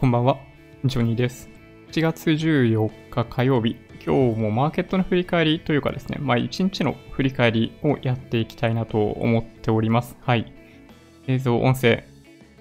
[0.00, 0.38] こんばんは、
[0.84, 1.50] ジョニーです。
[1.90, 3.74] 7月14日火曜日、
[4.06, 10.16] 今日もマーケットの振り返りというかですね、まあ1日の振り返りをやっていきたいなと思っております。
[10.20, 10.52] はい。
[11.26, 12.04] 映像、音声、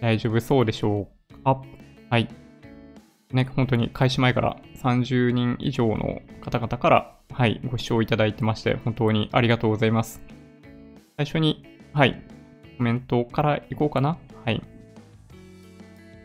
[0.01, 1.61] 大丈夫そうでしょうか？
[2.09, 2.27] はい。
[3.31, 10.23] ね、本当に開始前から30人以上の方々から、はい、ご視聴いただいてまして、本当にありがとうございます。
[11.17, 11.63] 最初に、
[11.93, 12.19] はい、
[12.79, 14.17] コメントからいこうかな。
[14.43, 14.63] はい。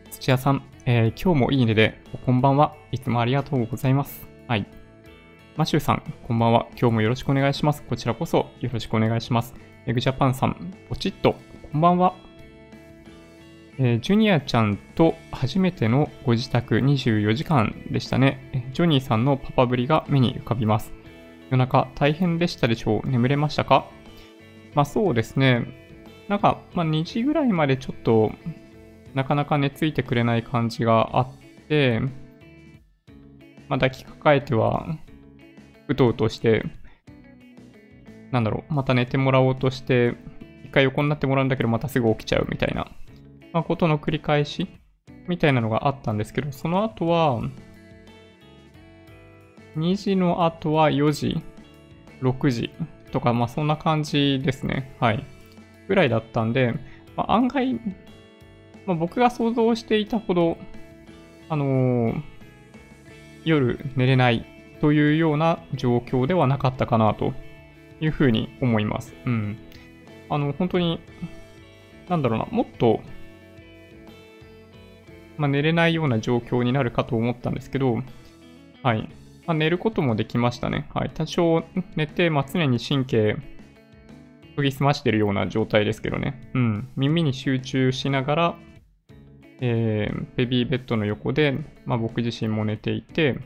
[0.09, 2.75] 土屋さん、えー今日もいいねで、こんばんは。
[2.91, 4.27] いつもありがとうございます。
[4.49, 4.67] はい。
[5.55, 6.67] マシューさん、こんばんは。
[6.71, 7.83] 今日もよろしくお願いします。
[7.83, 9.53] こちらこそよろしくお願いします。
[9.85, 11.37] エグジャパンさん、ポチッと、
[11.71, 12.15] こんばんは。
[13.77, 18.69] えージュニアちゃんと初めてのご自宅24時間でしたね。
[18.73, 20.91] ジョニーさんのパパぶりが目に浮かびます。
[21.49, 23.85] 夜中大変でしたでしょう眠れましたか？
[24.75, 25.65] まあそうですね。
[26.27, 28.33] なんか、まあ2時ぐらいまでちょっと
[29.13, 31.27] なかなか寝ついてくれない感じがあっ
[31.67, 31.99] て、
[33.69, 34.87] まあ抱きかかえては
[35.87, 36.63] うとうとして、
[38.31, 40.15] なんだろう、また寝てもらおうとして、
[40.63, 42.87] 一回横になってもらうんだけどまたすぐ起きちゃうみたいな、
[43.51, 44.67] まあ、ことの繰り返し
[45.27, 47.41] みたいなのがあったんですけど、その後は、
[49.77, 51.41] 2時の後は4時、
[52.21, 52.71] 6時
[53.11, 54.95] とか、まあそんな感じですね。
[54.99, 55.23] はい。
[55.87, 56.73] ぐらいだったんで、
[57.15, 57.79] まあ、案外、
[58.85, 60.57] まあ、僕が想像していたほど、
[61.49, 62.33] あのー
[63.45, 64.45] 夜寝れない
[64.81, 67.33] というような状況ではなかったかなと
[67.99, 69.13] いうふうに思います。
[69.25, 69.57] うん。
[70.29, 70.99] あの、本当に、
[72.09, 73.01] なんだろうな、もっと、
[75.37, 78.01] まあ、寝れないような状況になるかと思ったんですけど、
[78.81, 79.09] はい。
[79.45, 80.89] まあ、寝ることもできましたね。
[80.93, 81.11] はい。
[81.13, 81.63] 多少
[81.95, 83.37] 寝て、まあ、常に神経
[84.55, 86.49] 研ぎ澄ましてるような状態ですけどね。
[86.53, 86.87] うん。
[86.95, 88.55] 耳に集中しながら、
[89.65, 93.39] えーベビーベッドの横で、まあ、僕自身も寝ていて、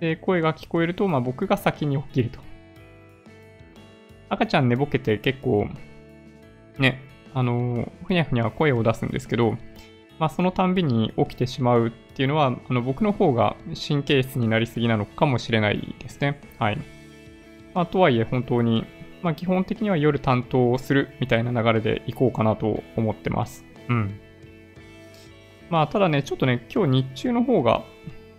[0.00, 2.40] で、声が聞こえると、まあ、僕が先に起きると。
[4.28, 5.68] 赤ちゃん寝ぼけて結構、
[6.78, 7.00] ね、
[7.32, 9.56] あのふにゃふにゃ声を出すんですけど、
[10.18, 13.56] まあ、そのたんびに起きてしまうっていうのは、あの僕の方が
[13.88, 16.40] 神経質になりすぎなのかもしれないですね。
[16.58, 16.78] はい。
[17.72, 18.84] まあ、とはいえ、本当に、
[19.22, 23.64] まあ、基本的には夜担当するみたいな流れでいこうかなと思ってます。
[23.88, 24.20] うん。
[25.70, 27.84] まあ、ただね、ちょっとね、今日日中の方が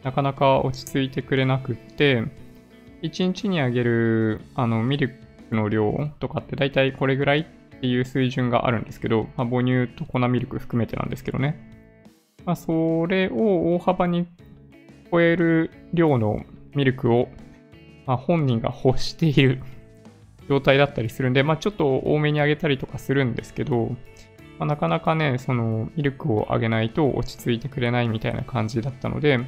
[0.04, 2.24] なかなか落ち着いてくれなくって、
[3.02, 5.18] 1日にあげるあのミル
[5.50, 11.58] クの量とかって大体これぐらいっていう水準があるんですけど、まあ、母乳と粉ミルク含めてなんですけどね。
[12.46, 14.28] まあ、それを大幅に
[15.10, 16.44] 超える量の
[16.76, 17.30] ミルクを、
[18.06, 19.62] まあ、本人が欲している
[20.50, 23.96] 状態だったりするんで、まあ、ちょっと多めにあげたりとかするんですけど、
[24.62, 29.40] まあ、なかなかね、そのミルクをあげないと落ち着いてくれないみたいな感じだったので、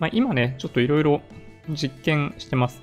[0.00, 1.20] まあ、今ね、ちょっといろいろ
[1.68, 2.82] 実験してます。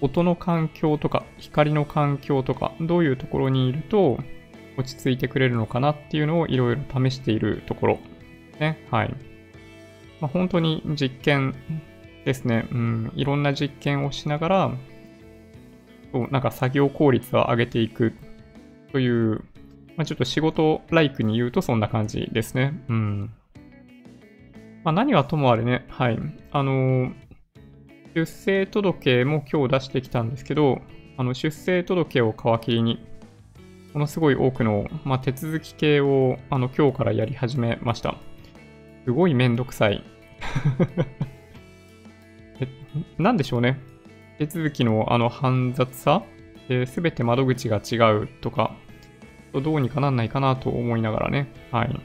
[0.00, 4.18] 音の環境とか光の環境とかどういうところにいると
[4.78, 7.98] 落ち着いてくれるのかなっていうのをいろいろ試しているところ。
[8.58, 8.78] ね。
[8.90, 9.14] はい。
[10.22, 11.54] まあ、本当に実験
[12.24, 12.66] ですね。
[12.72, 13.12] うん。
[13.14, 14.70] いろんな実験をしながら、
[16.12, 18.14] そうなんか作業効率を上げていく
[18.90, 19.44] という、
[19.96, 22.74] まあ、ちょっと仕事ライクに言うとそんな感じですね。
[22.88, 23.32] うん。
[24.84, 26.18] まあ、何はともあれね、はい。
[26.52, 27.26] あのー
[28.16, 30.80] 出生届も今日出してきたんですけど、
[31.18, 33.06] あの出生届を皮切りに、
[33.92, 38.16] ものすごい多くの、まあ、手続き系をあの今日からやり始めました。
[39.04, 40.02] すごいめんどくさい。
[42.58, 42.68] え
[43.18, 43.78] なんでしょうね。
[44.38, 46.22] 手続きのあの煩雑さ？
[46.86, 48.74] すべて窓口が違うとか、
[49.60, 52.00] どうにかなんないかなと思いながらね、はい。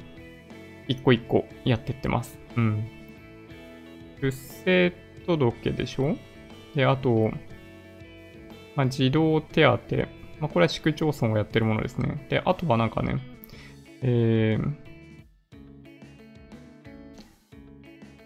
[0.87, 2.39] 一個一個やってってます。
[2.57, 2.87] うん。
[4.21, 4.91] 出生
[5.25, 6.15] 届でしょ？
[6.75, 7.31] で、あと、
[8.75, 9.77] まあ、児童手当。
[10.39, 12.25] まあ、これは市区町村がやってるものですね。
[12.29, 13.17] で、あとはなんかね、
[14.01, 14.73] えー、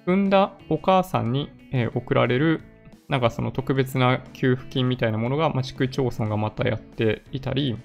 [0.06, 2.62] 産んだお母さんに、えー送られる、
[3.10, 7.75] なんかその特別な給付金みたいなものが、まあ、市区町村がまたやっていたり、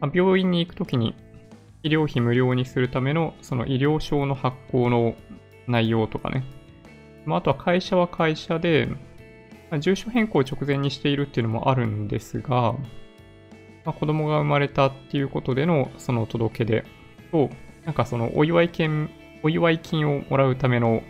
[0.00, 1.14] 病院に行くときに
[1.82, 5.14] 医療費無料にするためのその医療証の発行の
[5.66, 6.44] 内容とかね、
[7.26, 8.88] まあ、あとは会社は会社で、
[9.70, 12.74] まあ住所変更を直前にしているっていうのもあるんですが、
[13.84, 16.84] まあ、子供が生まれたっていうことでのその届け出
[17.30, 17.50] と、
[17.84, 19.10] なんかそのお祝い金、
[19.42, 21.02] お祝い金をもらうための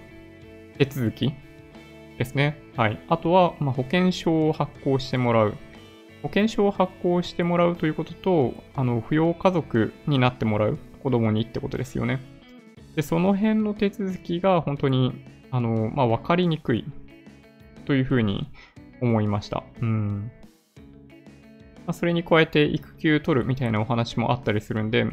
[0.79, 1.33] 手続き
[2.19, 2.59] ですね。
[2.77, 3.01] はい。
[3.09, 5.55] あとは、ま、保険証を発行してもらう。
[6.25, 12.19] 保険証を発行してもらうということと、あの、扶養家族になってもらう子供にってことですよね。
[12.97, 16.87] で、その辺の手続きが本当に、あの、まあ、わかりにくい
[17.85, 18.51] というふうに
[19.03, 19.65] 思いました。
[19.83, 20.31] うん。
[20.79, 25.05] まあ、それに加えて育休取るみたいなお話もあったりするんで、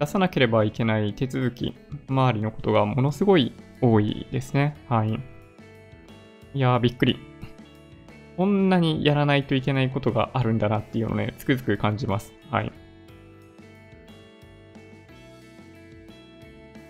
[0.00, 1.74] 出さなければいけない手続き
[2.08, 3.52] 周りのことがものすごい
[3.82, 4.74] 多いですね。
[4.88, 5.20] はい。
[6.54, 7.18] いやー、びっくり。
[8.36, 12.32] こんなにやらないといけないことがあるんだなっていうのをね、つくづく感じます。
[12.50, 12.72] はい。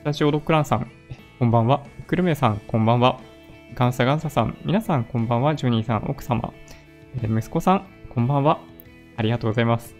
[0.00, 0.90] スタジオドッグランさん、
[1.38, 1.84] こんばんは。
[2.06, 3.20] くるめさん、こんばんは。
[3.74, 5.54] ガンサガンサさん、皆さん、こんばんは。
[5.54, 6.52] ジョニーさん、奥様。
[7.22, 8.58] 息子さん、こんばんは。
[9.16, 9.94] ありがとうございます。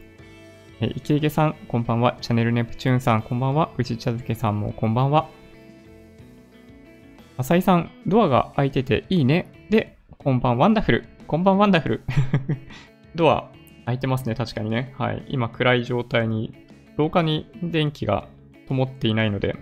[0.80, 2.18] え池池さん、こんばんは。
[2.20, 3.70] チャンネルネプチューンさん、こんばんは。
[3.78, 5.28] 宇治茶漬けさんも、こんばんは。
[7.36, 9.52] 浅井さん、ドアが開いてていいね。
[9.70, 11.15] で、こんばんワンダフル。
[11.26, 12.04] こんばんワンダフル。
[13.16, 13.50] ドア
[13.84, 14.94] 開いてますね、確かにね。
[14.96, 15.24] はい。
[15.26, 16.54] 今暗い状態に、
[16.96, 18.28] 廊下に電気が
[18.68, 19.56] 灯っていないので、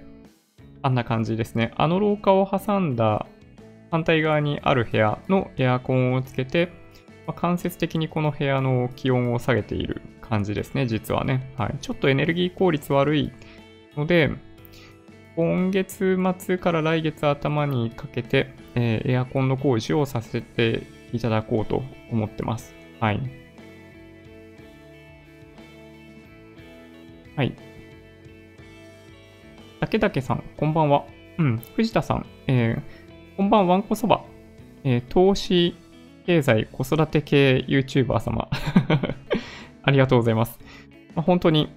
[0.83, 1.73] あんな感じですね。
[1.77, 3.27] あの廊下を挟んだ
[3.91, 6.71] 反対側にある部屋のエアコンをつけて、
[7.27, 11.51] まあ、間接的にこの部屋の気温を下げている感じですね、実はね。
[11.57, 11.79] はい。
[11.81, 13.33] ちょっとエネルギー効率悪い
[13.97, 14.31] ので、
[15.35, 22.75] 今月末から来月頭にかけて、えー、エアコンの工事をさせていただこうと思ってます。
[22.99, 23.21] はい。
[27.37, 27.55] はい。
[29.79, 31.05] 竹竹さん、こんばんは。
[31.39, 34.25] うん、藤田さん、えー、こんばんはわんこそば。
[34.83, 35.77] えー、投資
[36.27, 38.49] 経済子育て系 YouTuber 様
[39.83, 40.59] ありがとうございます。
[41.15, 41.69] まあ、本当に、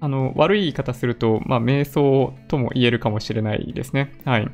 [0.00, 4.12] あの、悪い言い方すると、まあ、瞑想とも言えるかもしれないですね。
[4.24, 4.48] はい。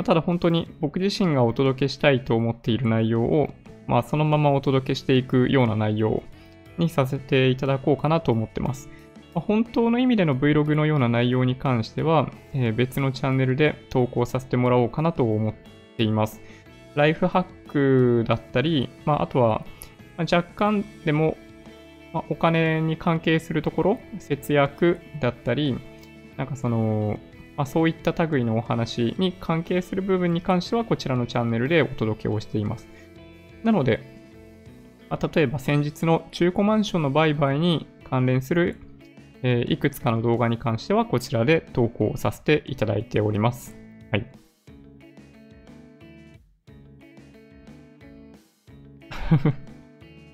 [0.00, 3.50] まあ、ただ本当に僕自身がお届けしたいと思っている内容を、
[3.86, 6.22] まあ、そのままお届けしていくような内容
[6.78, 8.88] にさせていただこうかなと思ってます。
[9.34, 15.54] まあ、本当の意味での Vlog のような内容に関しては、えー、別のチャンネルで投稿させてもらおうかなと思っ
[15.98, 16.40] ています。
[16.94, 19.66] ライフハックだったり、まあ、あとは、
[20.16, 21.36] ま若干でも、
[22.14, 25.78] ま、お金に関係するところ、節約だったり、
[26.38, 27.18] なんかその、
[27.60, 32.88] まあ、そういった類のお話に関係する部分に関しては、こちらのチャンネルでお届けをしています。
[33.64, 34.00] なので、
[35.10, 38.76] まあ、例えば先日の中古マンションの売買に関連する、
[39.42, 43.76] えー、いくつかの動画に関しては、こちらで投稿させていただいております。
[44.10, 44.26] はい。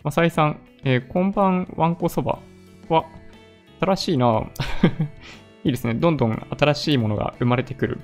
[0.05, 2.38] まさいさん、えー、こんばんわんこそば
[2.88, 3.05] は、
[3.81, 4.49] 新しいな
[5.67, 5.95] いいですね。
[5.95, 7.99] どんどん新しいものが生まれてくる。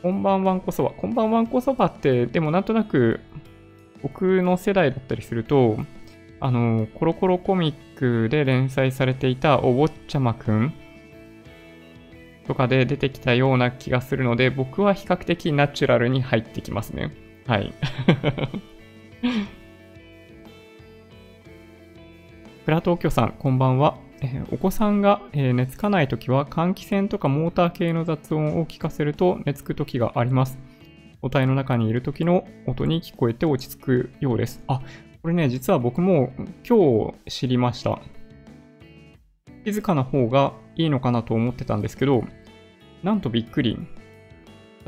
[0.00, 0.90] こんばんわんこそば。
[0.90, 3.18] こんばんわんこそばって、でもなんとなく、
[4.00, 5.76] 僕の世代だったりすると、
[6.38, 10.72] あの、コロコロコミックで連載されていたお坊ちゃまくん
[12.46, 17.10] とかで出てきたような気がするので、僕は比較的ナチュラルに入ってきますね。
[17.48, 17.74] はい。
[22.64, 23.98] プラ東京さん、こんばんは。
[24.20, 30.58] え、お子さんが、え、寝つかないときは換気扇とかモーター系の雑音を聞かせると寝つくときがあります。
[31.20, 34.62] 母体の中にいるときの音に聞こえて落ち着くようです。
[34.66, 34.82] あ、
[35.22, 36.32] これね、実は僕も
[36.68, 38.00] 今日知りました。
[39.64, 42.24] 静かな方がいいのかなと思ってたんですけど、
[43.02, 43.78] なんとびっくり。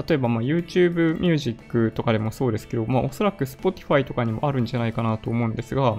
[0.08, 5.96] 例えば、ま YouTube Music とかでもそうですけど、まあ、おそらく Spotify とかにもあるんじゃないかなと思うんですが、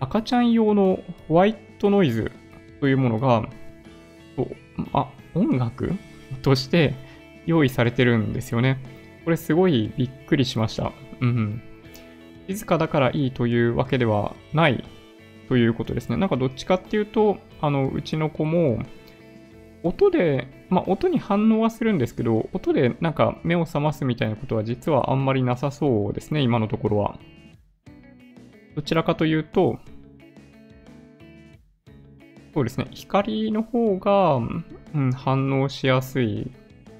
[0.00, 2.30] 赤ちゃん用のホワイトノイズ
[2.80, 3.48] というものが、
[4.92, 5.92] あ、音楽？
[6.42, 6.94] として
[7.46, 8.78] 用意されてるんですよね。
[9.24, 10.92] これすごいびっくりしました。
[11.20, 11.62] うん。
[12.48, 14.84] 静かだからいいというわけではない
[15.48, 16.16] ということですね。
[16.16, 18.78] なんかどっちかっていうと、あの、うちの子も、
[19.82, 27.18] 音で、まあ、音に反応はするんですけど、音でなんか目を覚ますみたいなことは実はあんまりなさそうですね、今のところは。
[28.74, 29.78] どちらかというと、
[32.56, 36.50] そうですね、光の方が、うん、反応しやすい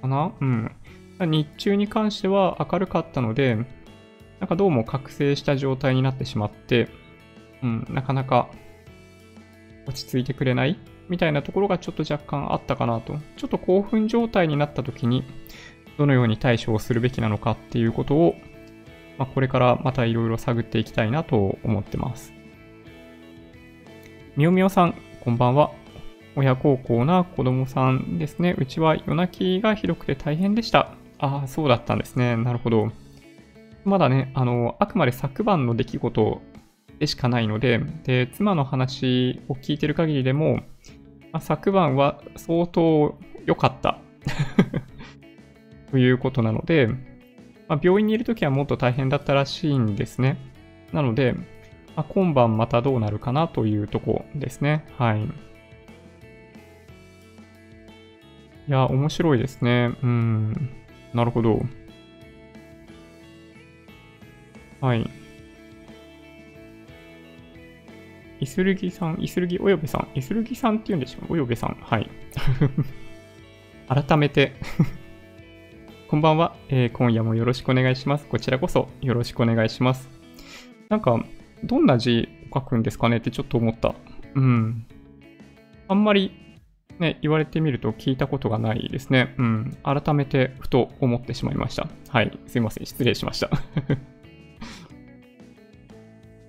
[0.03, 0.71] かなうん。
[1.19, 3.55] 日中に関しては明るかったので、
[4.39, 6.91] なんかどうも覚醒した状態になってしまって、
[7.63, 8.51] うん、なかなか
[9.87, 13.17] 落ち着いてくれないみたいなところがちょっと若干あったかなと。
[13.39, 15.25] ちょっと興奮状態になった時に、
[15.97, 18.35] どのように対処をするべきなのかっていうことを
[19.17, 22.35] まあ、これからまたいろいろ探っていきたいなと思ってます。
[24.37, 24.95] みおみおさん、
[25.27, 25.73] こんばんは。
[26.37, 28.55] 親孝行な子供さんですね。
[28.57, 30.93] うちは夜泣きがひどくて大変でした。
[31.19, 32.37] ああ、そうだったんですね。
[32.37, 32.93] なるほど。
[33.85, 36.43] まだね、あの、あくまで昨晩の出来事
[37.01, 40.61] でしかないので、で、妻の話を聞いてる限りでも、
[41.33, 43.99] まあ、昨晩は相当良かった
[45.91, 46.87] ということなので、
[47.67, 50.37] まあ、病院にいるときはもっと大変だったらしいんですね。
[50.93, 51.35] なので、
[51.97, 54.85] まあ、今晩またどうなるかなというとこですね。
[54.99, 55.25] はい。
[55.25, 55.29] い
[58.69, 59.97] や、面白いですね。
[60.03, 60.71] うん。
[61.15, 61.63] なるほど。
[64.81, 65.11] はい。
[68.41, 71.79] イスルギさん、イスルギおよべさん、イスルギさんって言うんでしょうおよべさん。
[71.81, 72.11] はい。
[73.89, 74.53] 改めて
[76.09, 78.27] こんばんは、えー、今夜もよろしくお願いします。
[78.27, 80.11] こちらこそよろしくお願いします。
[80.91, 81.25] なんか、
[81.65, 83.95] どんな字を書くんですかねってちょっと思った。
[84.35, 84.87] うん。
[85.89, 86.33] あんまり
[86.99, 89.35] ね、言われてみると聞いたことがないですね。
[89.39, 89.77] うん。
[89.83, 91.89] 改めてふと思ってしまいました。
[92.09, 92.39] はい。
[92.47, 92.87] すいません。
[92.87, 93.51] 失礼しました。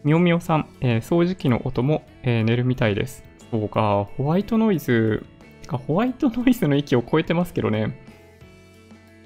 [0.04, 3.26] みおみおさん、えー、掃除機の音も、えー、寝るみたいです。
[3.52, 5.26] そうか、ホワイトノイズ、
[5.68, 8.00] かホワイトノイズの域を超えてますけどね。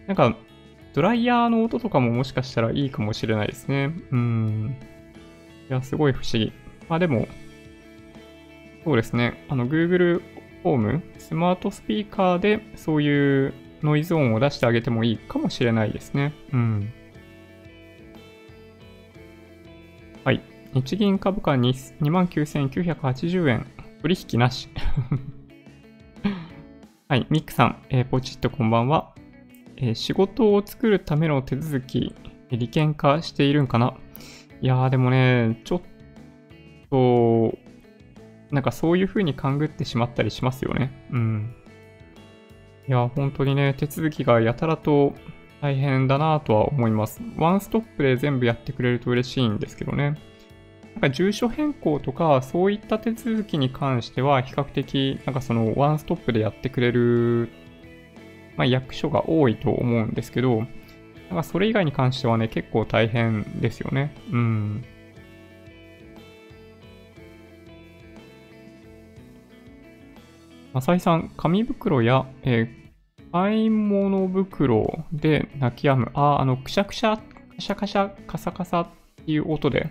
[0.07, 0.35] なんか、
[0.93, 3.93] ドライヤーの音とかももしかしたらいいかもしれないですね。
[4.11, 4.75] うん。
[5.73, 6.51] や、すごい不思議。
[6.89, 7.27] まあでも、
[8.83, 9.45] そうですね。
[9.49, 10.21] あの、Google
[10.63, 16.33] ホーム、スマートスピーカーでそういうノイズ音を出してあげてもいいかもしれないですね。
[16.53, 16.93] うん。
[20.23, 20.41] はい。
[20.73, 23.67] 日銀株価に29,980円。
[24.01, 24.69] 取引なし。
[27.07, 27.27] はい。
[27.29, 29.13] ミックさん、えー、ポチッとこんばんは。
[29.77, 32.15] えー、仕事を作るための手続き、
[32.51, 33.95] 利権化しているんかな
[34.61, 35.81] いやーでもね、ちょっ
[36.89, 37.57] と、
[38.51, 41.07] なんかそういう風に勘ぐってしまったりしますよね。
[41.11, 41.55] うん。
[42.87, 45.13] いや、本当にね、手続きがやたらと
[45.61, 47.21] 大変だなとは思います。
[47.37, 50.17] ワンストップで全部やってくれると嬉しいんですけどね。
[50.93, 57.49] なんか住所変更とかそういった手続きに関しては比較的なんかそのワンストップでやってくれる
[58.57, 60.67] まあ、役所が多いと思うんですけど、
[61.31, 64.13] なんかそれ以外に関してはね、結構大変ですよね。
[64.33, 64.83] うん。
[70.73, 76.11] 浅井さん、紙袋や、えー、買い物袋で泣き止む。
[76.15, 78.87] あ、あの、くしゃくしゃ、カシャカシャ、カサカサっ
[79.25, 79.89] ていう音で、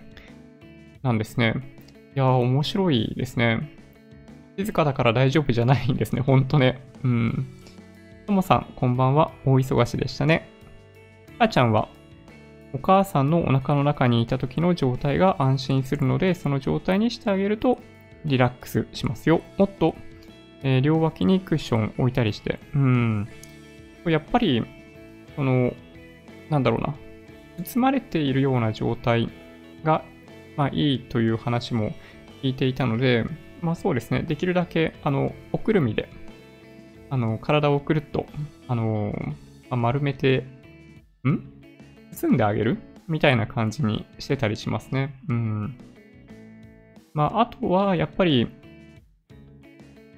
[1.01, 1.55] なんですね。
[2.15, 3.67] いやー、面白いですね。
[4.59, 6.83] 静かだから大丈夫じゃないんですね、ほんとね。
[7.03, 7.47] うん。
[8.27, 9.31] ともさん、こんばんは。
[9.43, 10.50] 大忙しでしたね。
[11.41, 11.89] あちゃんは、
[12.73, 17.79] お母さんのお腹の中にいた時の状態が安心するので、その状態にしてあげると
[18.25, 19.41] リラックスしますよ。
[19.57, 19.95] もっと、
[20.63, 22.59] えー、両脇にクッション置いたりして。
[22.75, 23.27] うん。
[24.05, 24.63] やっぱり、
[25.35, 25.73] その、
[26.49, 26.95] なんだろうな。
[27.63, 29.29] 包まれているような状態
[29.83, 30.03] が、
[30.55, 31.93] まあいいという話も
[32.41, 33.25] 聞いていたので、
[33.61, 34.23] まあそうですね。
[34.23, 36.09] できるだけ、あの、おくるみで
[37.11, 38.25] あの、体をくるっと、
[38.69, 39.13] あの
[39.69, 40.45] ま丸めて、
[41.29, 41.43] ん？
[42.11, 42.77] 包んであげる？
[43.07, 45.19] みたいな感じにしてたりしますね。
[45.27, 45.77] うん。
[47.13, 48.47] まあ、あとは、やっぱり、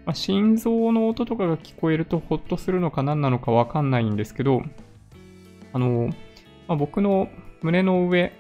[0.05, 4.62] まあ、心臓の音とかが聞こえるとホッとするのか何なのかわかんないんですけど、
[5.72, 6.10] あの、
[6.67, 7.29] まあ、僕の
[7.62, 8.33] 胸の上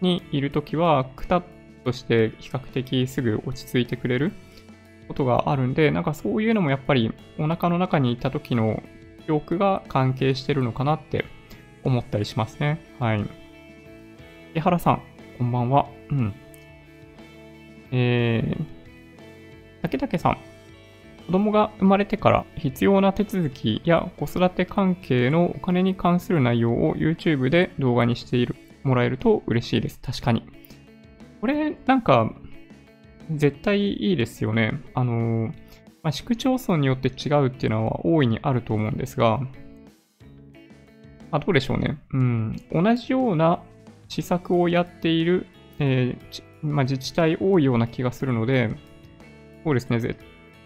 [0.00, 1.42] にいるときは、くたっ
[1.84, 4.32] として比較的すぐ落ち着いてくれる
[5.08, 8.82] ことがあるんで、なんかそういうのもやっぱりお腹の中にいた時の
[9.26, 11.24] 記憶が関係してるのかなって
[11.84, 12.80] 思ったりしますね。
[12.98, 13.24] はい。
[14.54, 15.02] 江原さん、
[15.38, 15.86] こんばんは。
[16.10, 16.34] うん。
[17.92, 18.64] えー、
[19.82, 20.38] 竹竹さん、
[21.26, 30.00] 子供が生まれてから必要な手続きや子育て関係のお金に関する内容を YouTube で動画にしているもらえると嬉しいです。
[30.00, 30.44] 確かに。
[31.40, 32.32] これ、なんか、
[33.32, 34.80] 絶対いいですよね。
[34.94, 35.52] あの、
[36.02, 39.40] まあ、市区町村によって違うっていうのは大いにあると思うんですが、
[41.30, 41.98] あ、どうでしょうね。
[42.12, 42.56] うん。
[42.72, 43.62] 同じような
[44.08, 45.46] 施策をやっている、
[45.78, 48.70] えー、まあ、自治体多いような気がするので、
[49.64, 50.00] そうですね。
[50.00, 50.16] ぜ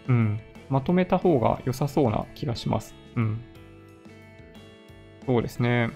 [0.07, 0.39] うん。
[0.69, 2.95] まとめた方が良さそうな気がします。
[3.15, 3.41] うん。
[5.25, 5.89] そうですね。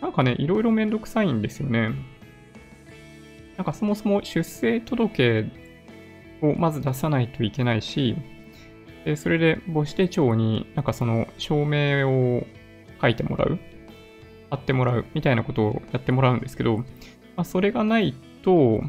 [0.00, 1.90] なんかね、いろいろめんどくさいんですよね。
[3.56, 5.46] なんかそもそも出生届
[6.40, 8.16] をまず出さないといけないし、
[9.04, 12.46] でそれで母子手帳になんかその証明を
[13.00, 13.58] 書いてもらう、
[14.50, 16.84] 貼ってもらうみたいなことをやってもらうんですけど、ま
[17.36, 18.80] あ、それがないと、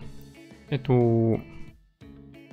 [0.69, 1.39] えっと、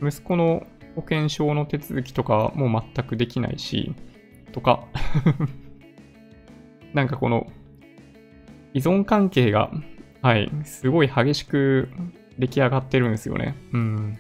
[0.03, 3.95] 息子の保険証の手続きとかも全くできないし、
[4.53, 4.85] とか
[6.95, 7.47] なんかこの
[8.73, 9.71] 依存関係が、
[10.23, 11.89] はい、すごい激しく
[12.39, 13.55] 出来上がってるんですよね。
[13.73, 14.19] うん。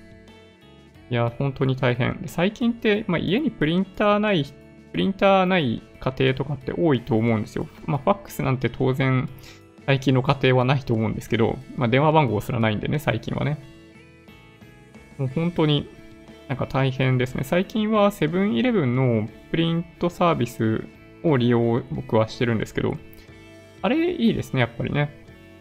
[1.10, 2.22] いや、本当に大変。
[2.26, 4.52] 最近って、まあ、家にプリンターない、プ
[4.96, 7.68] プリンターない家庭とかって多いと思うんですよ。
[7.84, 9.28] まあ、ファックスなんて当然、
[9.84, 13.58] 最近の家庭はないと思うんですけど、まあ、電話番号すらないんでね、最近はね。
[15.18, 15.90] もう本当に
[16.48, 17.44] なんか大変ですね。
[17.44, 20.84] 最近はセブンイレブンのプリントサービス
[21.22, 22.96] を利用僕はしてるんですけど、
[23.82, 25.10] あれいいですね、やっぱりね。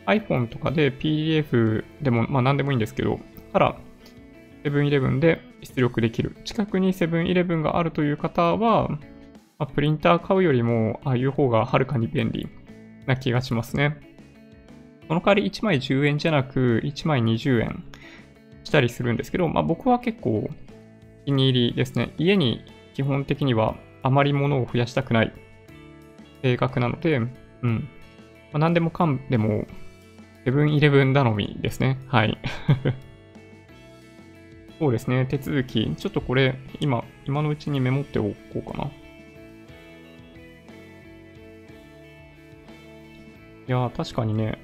[0.06, 3.20] iPhone とかで PDF でも、まあ何でもいいんですけど、
[3.52, 3.76] から
[4.64, 6.38] セブンイレブンで出力できる。
[6.46, 8.98] 近くにセブンイレブンがあるという方は、
[9.58, 12.48] まあ、プリンター買うよりも、ああいう方がはるかに便利
[13.06, 13.98] な気がしますね。
[15.08, 17.84] その代わり1枚10円じゃなく1枚20円
[18.64, 20.50] したりするんですけど、まあ僕は結構
[21.26, 22.14] 気に入りですね。
[22.18, 25.34] 家に基本的にはあまり物を増やしたくない
[26.42, 27.88] 性格なので、うん。
[28.52, 29.66] まあ、何でもかんでも
[30.44, 32.00] セブンイレブン頼みですね。
[32.08, 32.38] はい。
[34.80, 35.26] そうですね。
[35.26, 35.96] 手続き。
[35.96, 38.92] ちょっとこれ、今、今のうちにメモっておこうかな。
[43.68, 44.60] いや確かにね。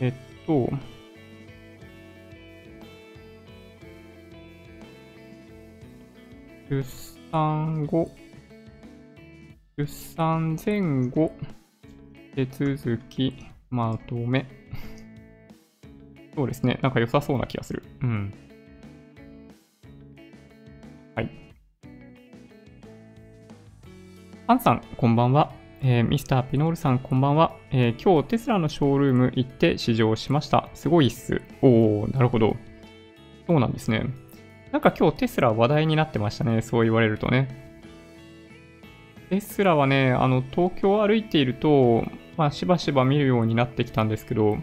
[0.00, 0.12] えっ
[0.46, 0.68] と、
[6.68, 6.84] 出
[7.30, 8.10] 産後、
[9.76, 11.32] 出産前後、
[12.34, 13.34] 手続き、
[13.70, 14.46] まとめ。
[16.34, 16.80] そうですね。
[16.82, 17.84] なんか良さそうな気がする。
[18.02, 18.34] うん。
[21.14, 21.30] はい。
[24.48, 25.57] アンさん、こんばんは。
[25.80, 30.68] えー、ミスターピノールさん、こんばんは、えー、今日テスラのショールーム行って試乗しました。
[30.74, 31.40] すごいっす。
[31.62, 32.56] おー、なるほど。
[33.46, 34.06] そうなんですね。
[34.72, 36.62] なんか今日テスラ話題になってましたね。
[36.62, 37.48] そう言われるとね。
[39.30, 42.04] テスラはね、あの、東京を歩いていると、
[42.36, 44.58] まあ、しばしば見るようになってきたんですけど、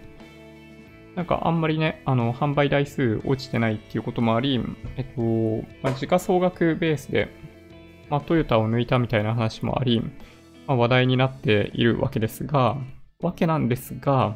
[1.15, 4.59] なんかあんまりね、あの、販売台数落ちてないっていうこともあり、
[4.97, 7.29] えっと、まあ、時価総額ベースで、
[8.09, 10.03] まあ、トヨタを抜いたみたいな話もあり、
[10.67, 12.77] まあ、話題になっているわけですが、
[13.21, 14.35] わけなんですが、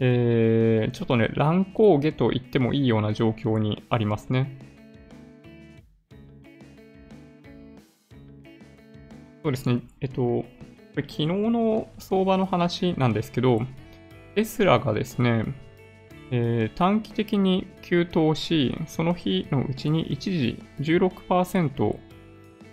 [0.00, 4.58] えー、ちょっとね、乱高下と言ってもいいような状況にありますね。
[9.42, 10.44] そうですね、えっと、こ
[10.96, 13.60] れ昨日の相場の話なんですけど、
[14.34, 15.44] テスラがですね、
[16.30, 21.98] えー、短期的に急騰し、その日のうちに一時16%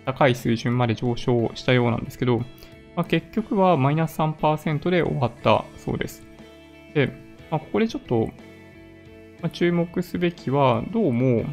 [0.06, 2.42] 高い水準まで上昇したようなんですけど、
[2.96, 6.22] まあ、結局はマイナス3%で終わったそうです。
[6.94, 7.06] で、
[7.50, 8.30] まあ、ここでちょっと、
[9.40, 11.44] ま、注目すべきは、どうも、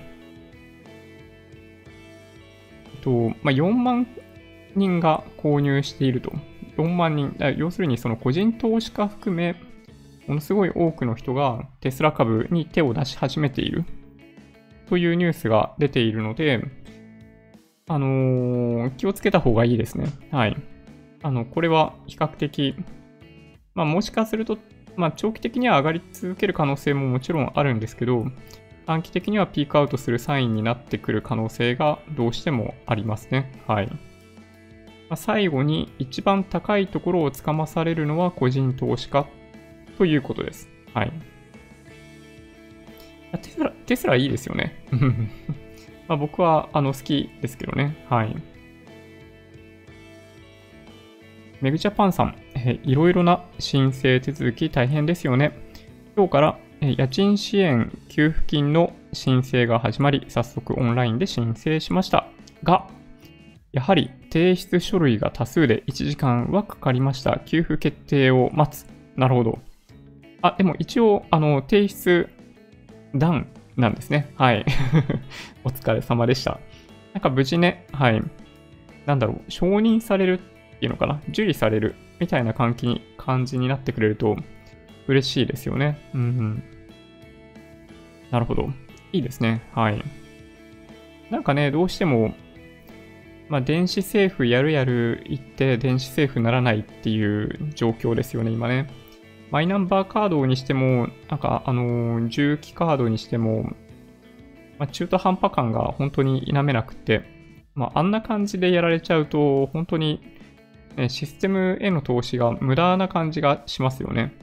[3.02, 4.08] と、まあ、4万
[4.76, 6.32] 人が購入していると。
[6.78, 9.56] 4万人、要するにその個人投資家含め、
[10.28, 13.84] ものすごい多くの人がテスラ株に手を出し始めている
[14.88, 16.62] というニュースが出ているので、
[17.88, 20.08] あのー、気をつけた方がいいですね。
[20.32, 20.56] はい。
[21.22, 22.76] あの、これは比較的、
[23.74, 24.58] まあ、もしかすると、
[24.96, 28.26] まあ、長期的には上がり続ける可能性ももちろんあるんですけど、
[28.86, 33.62] 短期的にはピークアウトするサインになってくる可能性がどうしてもありますね。
[33.68, 33.88] はい。
[33.88, 33.96] ま
[35.12, 39.28] あ、最後に一番高いところをつかまされるのは個人投資家
[39.98, 40.70] ということです。
[40.94, 41.12] はい。
[43.38, 44.74] テスラ、テスラいいですよね。
[46.08, 47.96] ま僕はあの好きですけどね。
[48.10, 48.36] はい。
[51.62, 55.52] メグジャパンさん、えいろいろな申請手続き大変ですよね。
[56.16, 62.28] 今日からえ家賃支援給付金の申請が始まり、早速オンラインで申請しました。
[62.64, 62.88] が、
[63.74, 67.40] やはり提出書類が多数で1時間はかかりました。
[67.40, 68.86] 給付決定を待つ。
[69.18, 69.60] なるほど。
[70.42, 72.30] あ、でも一応、あの、提出
[73.14, 74.32] 段なんですね。
[74.38, 74.66] はい。
[75.66, 76.60] お疲れ様でした。
[77.14, 78.24] なんか無事ね、はい。
[79.06, 80.40] なんだろう、承認される
[80.80, 84.38] ていうのかな、受理されるみたいな感じに感じになってくれると
[85.08, 86.00] 嬉しいですよね。
[86.14, 86.64] うん、うん。
[88.32, 88.70] なるほど。
[89.12, 89.62] いいですね。
[89.74, 90.04] はい。
[91.30, 92.34] なんかね、どうしても、
[93.50, 98.88] まあ、電子政府やるやる言って電子政府ならないっていう状況ですよね、今ね。
[99.50, 103.64] マイナンバーカードにしても、なんか、あのー、重機カードにしても、
[104.78, 107.24] まあ、中途半端感が本当に否めなくて、
[107.74, 110.22] まあ、あんな感じでやられちゃうと、本当に
[111.08, 114.34] システムへの投資が無駄な感じがしますよね。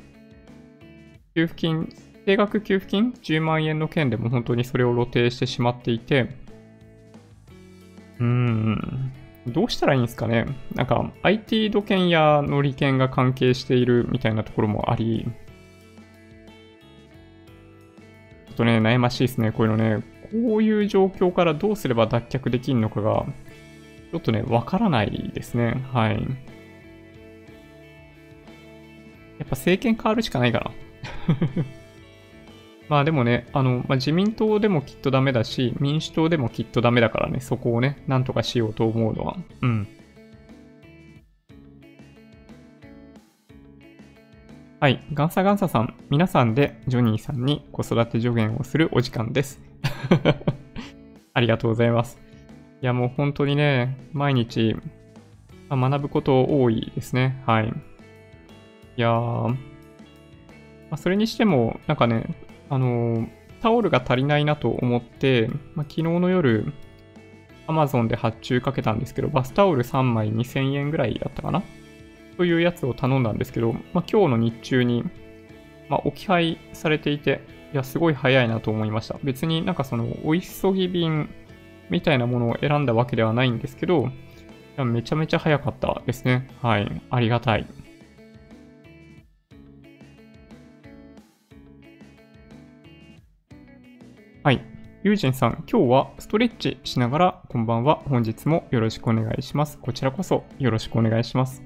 [1.35, 1.88] 給付金、
[2.24, 6.35] 定額給付金10万円の件でも本当にそれを露呈してしまっていて、
[8.18, 9.12] うーん、
[9.46, 10.46] どうしたらいいんですかね。
[10.74, 15.26] なんか IT 土建やの利権が関係しているみたいなところもあり、
[18.46, 19.52] ちょっとね、悩ましいですね。
[19.52, 25.85] こういうのね、こういう状況からどうすれば脱却できるのかが、ょっとね、わからないですね。
[25.92, 26.14] はい。
[29.38, 30.70] やっぱ政権変わるしかないかな。
[32.88, 39.37] まあでもね、あの、まあ、自民党でもきっとダメだし、民主党でもきっとダメだからね、そこをね、なんとかしようと思うのは。
[39.62, 39.88] うん。
[44.79, 45.02] はい。
[45.14, 49.61] ガンサガンサさん、皆さんでジョニーさんに子育て助言をするお時間です。
[51.33, 52.25] ありがとうございます。
[52.82, 54.76] いや、もう本当にね、毎日、
[55.68, 57.42] あ、学ぶこと多いですね。
[57.46, 57.68] はい。
[57.68, 59.56] いやー、ま
[60.92, 62.34] あ、それにしても、なんかね、
[62.68, 63.28] あのー、
[63.62, 66.72] タオルが足りないなと思って、まあ、昨日の夜、
[67.66, 71.62] Amazon で発注かけたんですけど、バスタオル3枚2000円ぐらいだったかな？
[72.36, 75.02] というやつを頼んだんですけど、まあ、今日の日中に、
[75.88, 77.40] まあ、置き配されていて、
[77.72, 79.18] いや、すごい早いなと思いました。
[79.24, 81.28] 別になんかその、お急ぎ便
[81.90, 84.11] みたいなものを選んだわけではないんですけど、
[84.85, 86.49] めちゃめちゃ早かったですね。
[86.61, 87.03] はい。
[87.11, 87.66] ありがたい。
[94.42, 94.62] はい。
[95.03, 98.03] ユージンさん、今日はストレッチしながら、こんばんは。
[98.09, 99.79] 本日もよろしくお願いします。
[99.79, 101.62] こちらこそよろしくお願いします。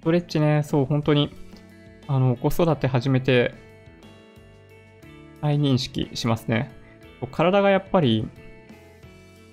[0.00, 1.34] ストレッチね、そう、本当に、
[2.06, 3.54] あの、子育て始めて、
[5.40, 6.70] 再認識しますね。
[7.30, 8.28] 体がやっぱり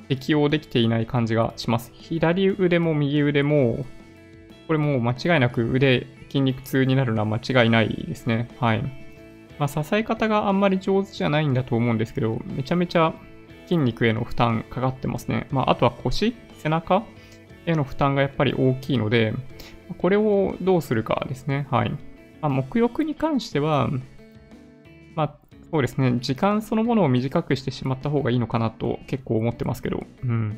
[0.10, 1.92] 適応できていない感じがします。
[1.94, 3.86] 左腕も右腕も、
[4.68, 8.50] これもう間違いなく腕、筋肉痛になるのは間違いないですね。
[8.60, 8.82] はい。
[9.58, 13.14] まあ、支え方があんまり上手じゃないんだと思うんですけど、めちゃめちゃ
[13.66, 15.48] 筋肉への負担かかってますね。
[15.52, 17.04] まあ、あとは腰、背中
[17.66, 19.34] への負担がやっぱり大きいので、
[19.98, 21.68] これをどうするかですね。
[21.72, 21.92] はい。
[21.92, 21.98] ま
[22.44, 23.90] あ、目浴に関しては、
[25.16, 25.36] まあ、
[25.76, 30.58] そうですね、時間そのものを短くしてしまった方がいいのかなと結構思ってますけど、うん。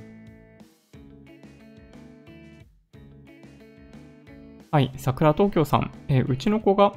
[4.69, 6.93] はい、桜東京さん、えー、うちの子が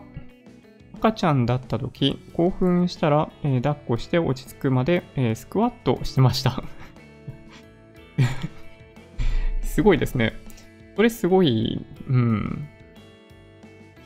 [0.96, 6.62] 赤ちゃんだった時、興奮したら、えー、抱っこして落ち着くまで、えー、スクワットしてました
[9.64, 10.34] すごいですね。
[10.94, 12.68] これすごい、うん。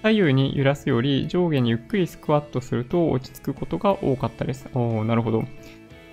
[0.04, 4.68] 左右に揺らすより上下にゆっくりスクワットすると落ち着くことが多かったです。
[4.74, 5.44] おー、なるほど。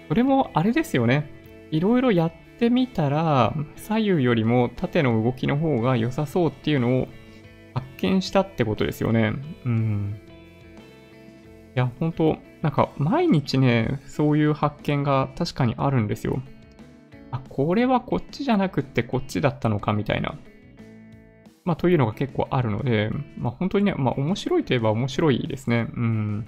[0.08, 1.30] それもあれですよね。
[1.72, 7.10] いろいろやってみたら、左右よりも縦の動きの方が良さそうっていうのを
[7.74, 9.34] 発見したってことですよね。
[9.66, 10.22] うん。
[11.76, 16.42] いや、本当なんか毎日ね、そういう発見が確かにあるんですよ。
[17.32, 20.38] あ、これはこっちじゃなくってこっちだったのかみたいな。
[21.64, 25.88] まあ、というのが結構あるので、まあ、本当にね、まあ、面白いといえば面白いですね。
[25.94, 26.48] うん。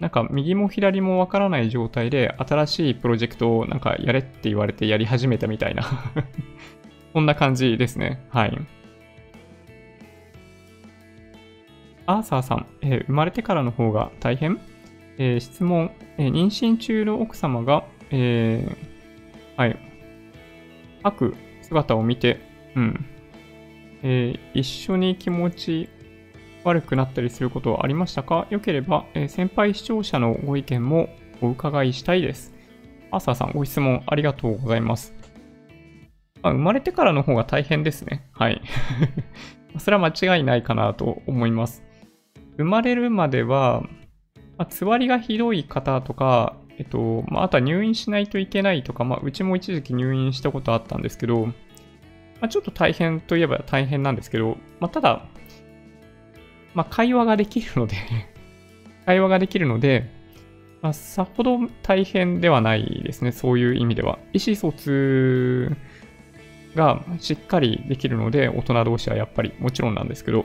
[0.00, 5.84] なんか、右も左もわからない状態で、新しいプロジェクトをなんかやれって言われてやり始めたみたいな
[7.12, 8.26] こんな感じですね。
[8.30, 8.58] はい。
[12.06, 14.60] アーサーさん、えー、生まれてからの方が大変、
[15.18, 18.64] えー、質問、えー、妊娠中の奥様が、え、
[19.56, 19.76] はい、
[21.02, 22.38] 吐く姿を見て、
[22.76, 23.06] うん、
[24.02, 25.88] えー、一緒に気持ち
[26.64, 28.46] 悪くなったりすることはありましたか？
[28.50, 31.08] よければ、えー、先輩視聴者のご意見も
[31.40, 32.54] お伺いしたいです。
[33.10, 35.14] アーサーさん、ご質問ありがとうございます。
[36.42, 38.28] あ生まれてからの方が大変ですね。
[38.32, 38.60] はい。
[39.78, 41.84] それは間違いないかなと思います。
[42.56, 43.82] 生まれるまでは、
[44.56, 51.48] まあ、つわりがひどい方とか、えっと、まあ、あとは入院しないといけないとか、まあ、うちも一時期入院したことあったんですけど、
[52.40, 55.26] まあ、ちょっと大変といえば大変なんですけど、まあ、ただ、
[56.74, 57.96] まあ、会話ができるので
[59.06, 60.10] 会話ができるので、
[60.82, 63.32] まあ、さほど大変ではないですね。
[63.32, 64.18] そういう意味では。
[64.32, 65.76] 意思疎通
[66.74, 70.40] がしっかりできるので、大人同士はやっぱりもちろんなんですけど、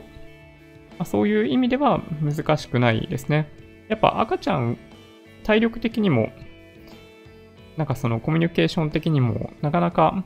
[0.98, 3.48] まあ、そういう意味では難しくないですね。
[3.88, 4.78] やっぱ赤ちゃん、
[5.44, 6.32] 体力的にも、
[7.76, 10.24] なんかそのコミュニケーション的にも、なかなか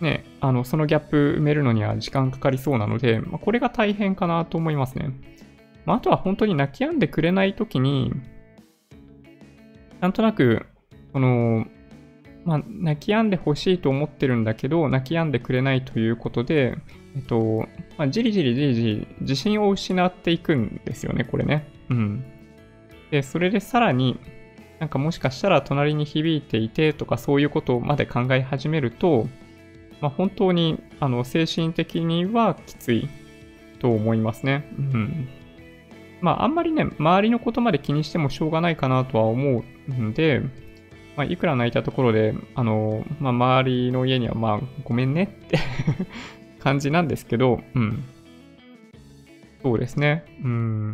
[0.00, 5.10] ね、あの、そのギャップ埋めるのには時間かかりそうなので、まあ、これが大変かなと思いますね。
[5.84, 8.12] まあ、あとは本当に泣き止んでくれないときに、
[10.00, 10.66] なんとなく、
[11.12, 11.66] その、
[12.44, 16.78] まあ、泣き止んでほしいと思ってるんだけど、泣き止んでくれないということで、
[17.14, 17.66] えっと、
[17.98, 21.68] まあ、じりじりじりじり自信を失っていくんですよね、これね。
[21.90, 22.24] うん。
[23.10, 24.18] で、それでさらに、
[24.78, 29.28] なんかもしかしたら隣に響いていてとかそういうことまで考え始めると、
[30.00, 33.08] まあ、本当にあの精神的にはきつい
[33.80, 34.68] と思いますね。
[34.78, 35.28] うん。
[36.20, 40.42] まあ、あんまりね、周りのことまで気にしてもしょうがないかなとは思うんで、
[41.16, 45.58] まあ、いくら泣いたところで、あの、まあ、周りの家には、まあ、ごめんねって
[46.60, 48.04] 感じなんですけど、うん。
[49.62, 50.24] そうですね。
[50.42, 50.90] うん。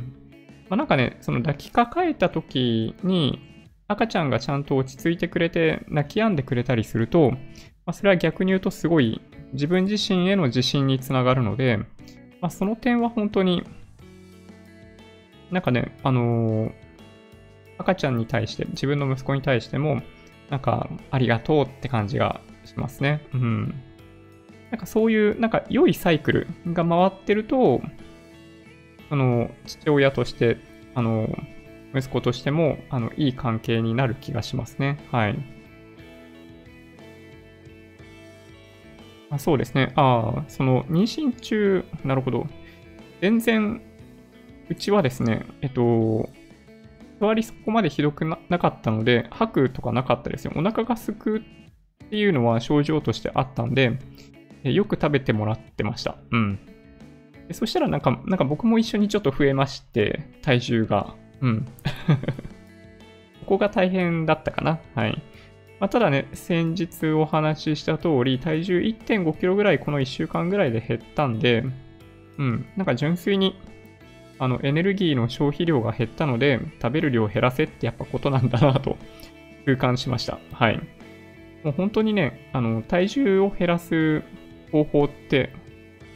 [0.68, 3.40] まあ、なんかね、その抱きかかえた時に、
[3.88, 7.34] 赤ちゃんがちゃんと落ち着いてくれて、泣き止んでくれたりすると、
[7.86, 9.20] まあ、それは逆に言うとすごい
[9.52, 11.78] 自分自身への自信につながるので、
[12.40, 13.62] まあ、その点は本当に、
[15.50, 16.72] なんかね、あのー、
[17.78, 20.02] 赤ちゃんに対して、自分の息子に対しても、
[20.50, 23.26] なんか、ありがとうって感じがしますね。
[23.32, 23.74] うん。
[24.70, 27.80] なんかそういう、なんか良いサイクルが回ってると、
[29.10, 30.58] あの、父親として、
[30.94, 31.28] あの、
[31.94, 34.98] 息子としても、あの、いい関係になる気がしますね。
[35.12, 35.55] はい。
[39.30, 39.92] あそうですね。
[39.96, 42.46] ああ、その、妊娠中、なるほど。
[43.20, 43.82] 全然、
[44.68, 46.28] うちはですね、えっと、
[47.20, 50.52] 座りそこまでひどくなかったので、吐くとかなかったですよ。
[50.54, 53.98] お腹がすくっていうのは症状としてあったんで、
[54.62, 56.18] よく食べてもらってました。
[56.30, 56.58] うん。
[57.48, 61.14] でそしたらなんか、なんか僕も一緒にちょっと増えまして、体重が。
[61.40, 61.66] うん。
[63.40, 64.80] ここが大変だったかな。
[64.94, 65.22] はい。
[65.78, 71.64] まあ、ただね、先日お話しした通り、体重1.5キロぐらいこの1週間ぐらいで減ったんで、
[72.38, 73.58] うん、なんか純粋に、
[74.38, 78.96] あの、エネルギーの消費量が減ったので、食べる量を減らせってやっぱことなんだなと、
[79.66, 80.38] 痛感しました。
[80.52, 80.76] はい。
[81.62, 84.22] もう本当にね、あの、体重を減らす
[84.72, 85.52] 方法って、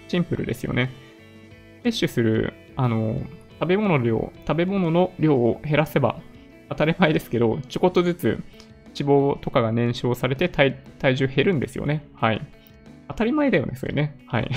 [0.09, 0.91] シンプルですよね。
[1.85, 3.21] 摂取する、あの、
[3.61, 6.21] 食べ物量、食べ物の量を減らせば
[6.71, 8.43] 当たり前ですけど、ちょこっとずつ
[8.99, 12.07] 脂肪とかが燃焼されて体体重減るんですよね。
[12.15, 12.41] はい。
[13.09, 14.17] 当たり前だよね、それね。
[14.27, 14.51] はい。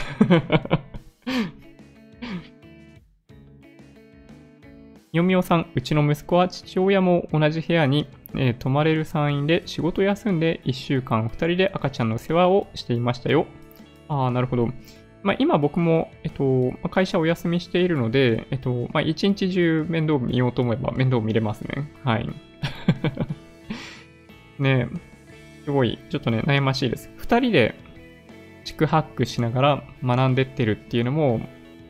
[5.14, 13.46] よみおさん、うちの息子は父親も同じ部屋に、えー、泊まれる産院で仕事休んで1週間2人で赤ちゃんの世話をしていましたよ。
[14.08, 14.70] ああ、なるほど。
[15.22, 21.92] まあ、今僕も、えっと、会社お休みしているので、えっと、まあ、一日中面倒見ようと思えば面倒見れますね。
[22.04, 22.28] はい。
[24.60, 24.88] ね
[25.66, 27.10] すごい、ちょっとね、悩ましいです。
[27.16, 27.76] 二人で
[28.66, 31.42] 四苦八苦しながら学んでってるっていうのも、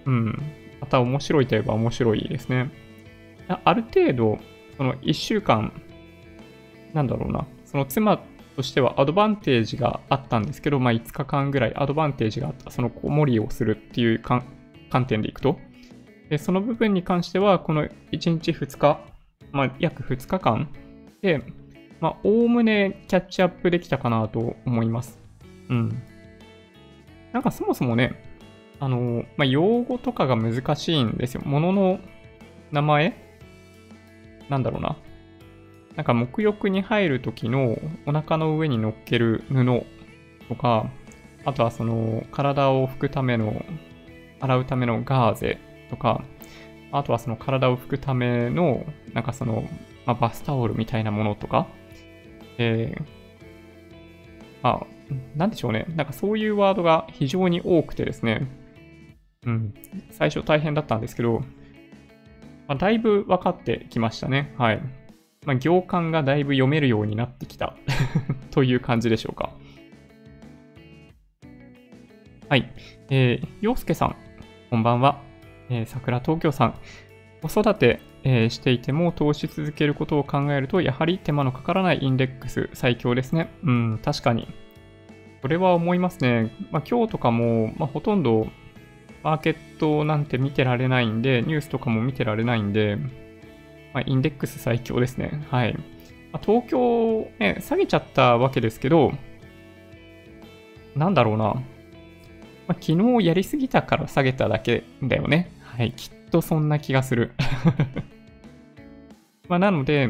[0.05, 0.41] うん、
[0.79, 2.71] また面白いといえば面白いですね。
[3.47, 4.39] ある程度、
[4.77, 5.71] その一週間、
[6.93, 8.21] なんだろうな、その妻
[8.55, 14.43] としてはアドバンテージがあったんですけど、まあ、5日間ぐらいアドバンテージがあった、その子守りをするっていう観
[15.07, 15.57] 点でいくと、
[16.29, 18.99] でその部分に関しては、この1日2日、
[19.51, 20.69] まあ、約2日間
[21.21, 21.41] で、
[22.03, 25.17] まあ、おおむねキャッチアップできたかなと思います。
[25.69, 26.03] うん。
[27.31, 28.21] なんかそもそもね、
[28.81, 31.41] あの、まあ、用語とかが難しいんですよ。
[31.45, 31.99] ものの
[32.73, 33.13] 名前？
[34.49, 34.97] なんだろうな。
[35.95, 39.85] なんか沐浴に入る時のお腹の上に乗っける布
[40.49, 40.89] とか、
[41.45, 43.63] あとはその体を拭くための、
[44.41, 45.57] 洗うためのガーゼ
[45.89, 46.21] とか、
[46.91, 49.63] あとはその体を拭くための、なんかその、
[50.05, 51.65] まあ、バスタオルみたいなものとか、
[52.57, 53.03] えー、
[54.63, 54.85] あ、
[55.35, 55.85] なんでしょうね。
[55.95, 58.47] なんかそういうワードが非常に多くてですね、
[59.45, 59.73] うん、
[60.11, 61.41] 最初大変だったんですけど、
[62.67, 64.53] まあ、だいぶ分かってきましたね。
[64.57, 64.81] はい。
[65.45, 67.75] まあ、行間がだいぶ読めるようになってきた
[68.51, 69.51] という感じでしょうか。
[72.49, 72.71] はい。
[73.09, 74.15] えー、洋介さん、
[74.69, 75.21] こんばんは。
[75.69, 76.75] えー、桜東京さん、
[77.43, 83.51] 子育て、えー、していても投資続けることを考えると、やはり手間のかからないインデックス最強ですね。
[83.63, 84.47] うん、確かに。
[85.41, 86.55] それは思いますね。
[86.71, 88.47] まあ、今日とかも、まあ、ほとんど
[89.23, 92.97] マーケットなんて見てられないんで、ニュースとかも見てられないんで、
[93.93, 95.45] まあ、インデックス最強ですね。
[95.49, 95.73] はい。
[96.31, 99.11] まあ、東京、ね、下げちゃったわけですけど、
[100.95, 101.55] なんだろうな。
[102.67, 105.51] まあ、昨日やりすぎたから下げただけだよね。
[105.61, 105.91] はい。
[105.91, 107.31] きっとそんな気がする。
[109.47, 110.07] まあ、なので、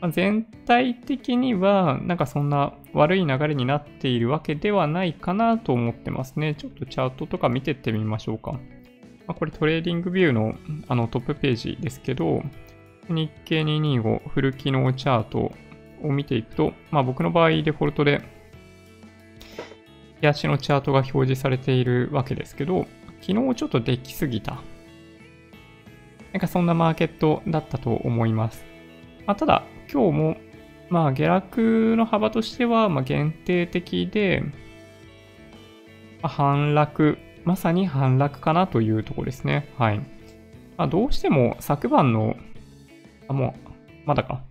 [0.00, 6.54] まあ、全体的には、なんかそんな悪い流れになっているわけではないかなと思ってますね。
[6.54, 8.52] ちょっとチャートとか見てってみましょうか。
[8.52, 8.58] ま
[9.28, 10.54] あ、これ TradingView の
[10.86, 12.44] あのトップページですけど、
[13.08, 15.52] 日経225フル機能チャート
[16.02, 18.22] を見ていくと、まあ僕の場合デフォルトで
[20.20, 22.86] 手足のチャートが表示されているわけですけど、
[23.20, 24.62] 昨日ちょっとできすぎた。
[26.32, 28.64] なんかそんなマーケットだったと思います。
[29.26, 30.36] まあ、ただ、今日も、
[30.88, 34.42] まあ下落の幅としては、ま、限定的で、
[36.22, 39.68] まあ、反落、まさに反落かなというところですね。
[39.78, 39.98] はい。
[40.76, 42.36] まあ、どうしても昨晩の
[43.28, 43.70] あ、もう、
[44.06, 44.42] まだか。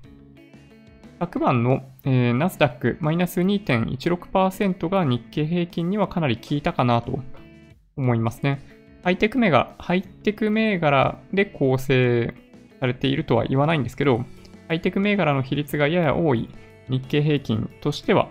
[1.19, 7.19] 昨晩の、えー、ナスダックマイナス2.16%が日経平均にはかなり効いたかなと
[7.95, 8.59] 思いますね。
[9.03, 12.33] ハイテク銘柄、ハイテク銘柄で構成
[12.79, 14.25] されているとは言わないんですけど、
[14.67, 16.49] ハイテク銘柄の比率がやや多い
[16.87, 18.29] 日経平均としては、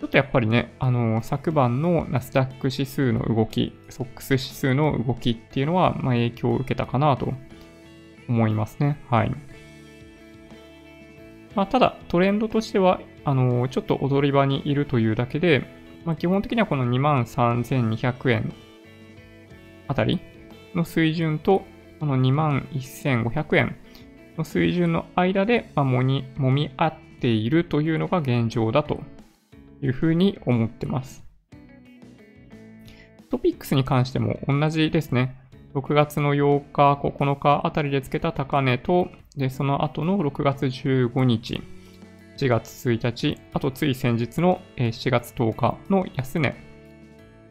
[0.00, 7.32] ちょっとやっぱりね、あの、昨晩のナスダック指数の動き、ソックス指数の動きっていうのは、まあ、影響を受けたかなと
[8.28, 9.02] 思いますね。
[9.10, 9.32] はい。
[11.56, 15.77] まあ、ただ、トレンドとしては、あの、ちょっと踊り場にいるというだけで、
[16.08, 18.54] まあ、基本的にはこの23,200円
[19.88, 20.20] あたり
[20.74, 21.64] の水準と、
[22.00, 23.76] この21,500円
[24.38, 29.02] の水準の間で、まあ、もみ、もみ合っているというのが現状だと
[29.82, 31.26] いうふうに思ってます。
[33.28, 35.36] トピックスに関しても同じですね。
[35.74, 41.62] 6月の8日、9日あたりでつけた高値と、で、その後の6月15日、
[42.38, 46.54] 7月1日、あとつい先日の7月10日の安値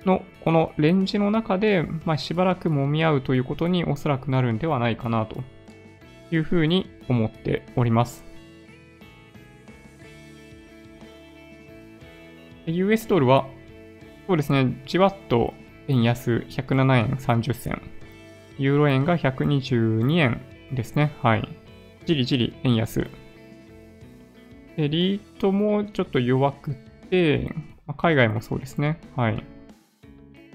[0.05, 5.43] のこのレンジの中で、まあ、しばらく揉み合うということにおそらくなるんではないかなと
[6.31, 8.23] いうふうに思っております。
[12.65, 13.45] US ドルは、
[14.25, 15.53] そうですね、じわっと
[15.89, 17.81] 円安107円30銭。
[18.57, 20.39] ユーロ円が122円
[20.71, 21.11] ですね。
[21.21, 21.45] はい。
[22.05, 23.05] じりじり円安。
[24.77, 26.75] で、リートもちょっと弱く
[27.09, 27.53] て、
[27.87, 29.01] ま、海外もそうですね。
[29.15, 29.43] はい。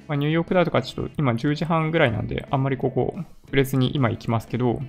[0.08, 3.14] まあ、ニューヨークダウとかちょっと今10時半ぐらいなんで、あんまりここ
[3.46, 4.80] 触れずに今行きますけど、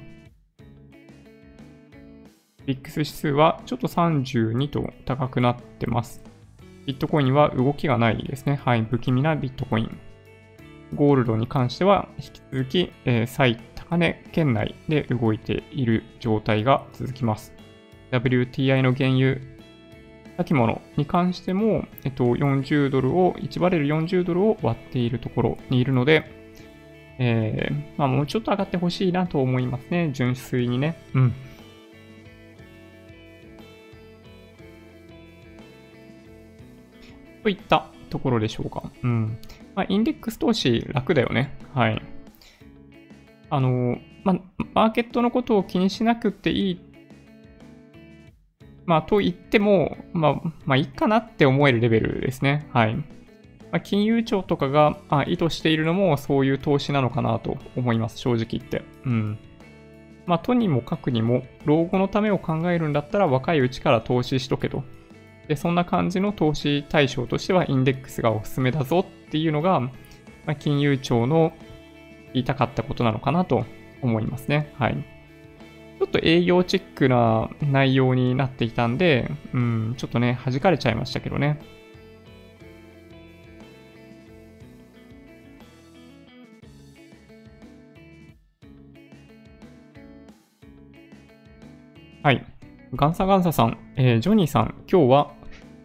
[2.65, 6.21] ビックス指数はちょっと32と高くなってます。
[6.85, 8.59] ビットコインは動きがないですね。
[8.63, 9.99] はい、不気味なビットコイン。
[10.93, 17.52] ゴールドに関しては引き続き、えー、最高値圏内で動いている状態が続きます。
[18.19, 19.37] WTI の原油
[20.37, 26.23] 先物に関しても、えっと、40ドルを、1バレル40ドルを割っているところにいるので、
[27.19, 30.09] えー、まあもうちょっと上がってほしいなと思いますね。
[30.13, 30.97] 純粋にね。
[31.13, 31.33] うん。
[37.43, 38.91] といったところでしょうか。
[39.03, 39.37] うん。
[39.75, 41.55] まあ、インデックス投資楽だよね。
[41.73, 42.01] はい。
[43.49, 44.39] あの、まあ、
[44.73, 46.92] マーケットのことを気にしなくていい。
[48.85, 52.67] まあ、と言っても、まあ、まあ、いいかなって思えるレベルですね。
[52.73, 52.95] はい。
[52.95, 53.03] ま
[53.77, 58.19] あ、金融庁とかがあ意図しているのもそういう投資なのかなと思います。
[58.19, 58.83] 正直言って。
[59.05, 59.39] うん。
[60.25, 64.83] まあ、とにもかくにも、老後のためを考えるんだったら若いうちから投資しとけと。
[65.47, 69.91] で、そんな感じの投資対象としてはインデックスがおすすめだぞっていうのが、ま
[70.47, 71.53] あ、金融庁の
[72.33, 73.65] 言いたかったことなのかなと
[74.01, 74.73] 思いますね。
[74.77, 75.12] はい。
[76.03, 81.61] ちょっと営業チェックな内容になっていたんで、うん、ちょっとね、弾かれちゃいましたけどね。
[92.21, 92.45] はい。
[92.93, 95.33] ガンサガンサさん、えー、ジョニーさん、今日は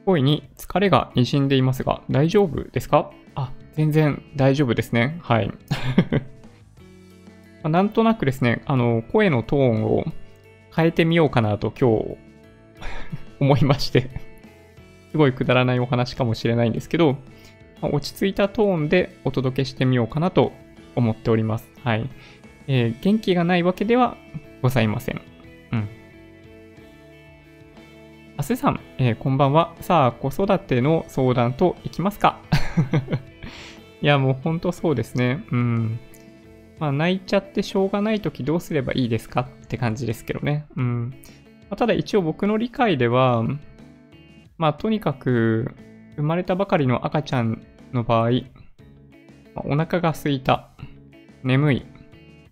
[0.04, 3.12] 声に疲れが滲んでいますが、大丈夫ですか？
[3.37, 5.20] あ、全然大丈夫ですね。
[5.22, 5.52] はい。
[7.62, 10.04] まなんとなくですね、あの、声のトーンを
[10.74, 12.16] 変えてみようかなと今日
[13.40, 14.10] 思いまして
[15.10, 17.16] すごいくだらないお話かもしれないんですけど、
[17.80, 20.52] ま落ち着いたトーンでお届けしてみようかなと
[20.94, 21.68] 思っております。
[21.82, 22.08] はい。
[22.66, 24.16] えー、元気がないわけでは
[24.62, 25.20] ございません。
[25.72, 25.88] うん。
[28.36, 29.74] あすさん、えー、こんばんは。
[29.80, 32.40] さあ、子育ての相談といきますか
[34.02, 35.42] いや、もうほんとそうですね。
[35.50, 35.98] うん。
[36.78, 40.66] まあ、泣いちゃってしょうがないときどうすればいいですかって感じですけどね。
[40.76, 41.10] うん。
[41.62, 43.44] まあ、ただ一応僕の理解では、
[44.58, 45.74] まあ、とにかく、
[46.16, 48.30] 生まれたばかりの赤ちゃんの場合、
[49.54, 50.70] まあ、お腹が空いた、
[51.44, 51.86] 眠い、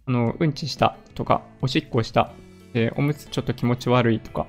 [0.06, 2.32] あの、うんちしたとか、おしっこした、
[2.72, 4.46] で、おむつちょっと気持ち悪いとか、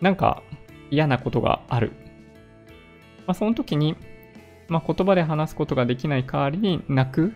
[0.00, 0.42] なんか
[0.90, 1.92] 嫌なことがある。
[3.26, 3.96] まあ、その時に、
[4.68, 7.34] まあ、言葉で話すことができない代わりに泣く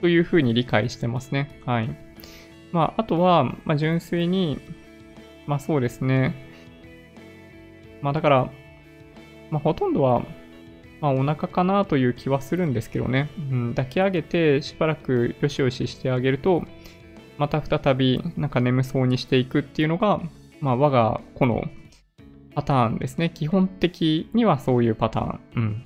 [0.00, 1.60] というふうに理解してますね。
[1.64, 1.90] はい。
[2.72, 4.58] まあ、あとは、まあ、純粋に、
[5.46, 6.34] まあそうですね。
[8.02, 8.50] まあだから、
[9.50, 10.20] まあほとんどは、
[11.00, 13.30] まあお腹かなという気はするんですけどね。
[13.50, 16.64] うん、抱き上げてしばらくよしよししてあげると、
[17.38, 20.20] また再びなんか眠そうにしていくっていうのが、
[20.60, 21.64] まあ、我が子の
[22.54, 23.30] パターンですね。
[23.30, 25.40] 基本的にはそういうパターン。
[25.56, 25.84] うん。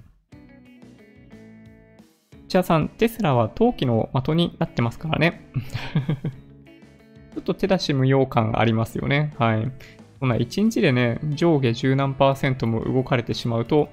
[2.50, 5.48] チアさん、テスラは陶器の的になってますからね。
[7.32, 9.32] ちょっと手出し無用感がありますよね。
[9.38, 9.70] はい。
[10.18, 13.88] そんな1日でね、上下10何パーセントも動かれてしまうと、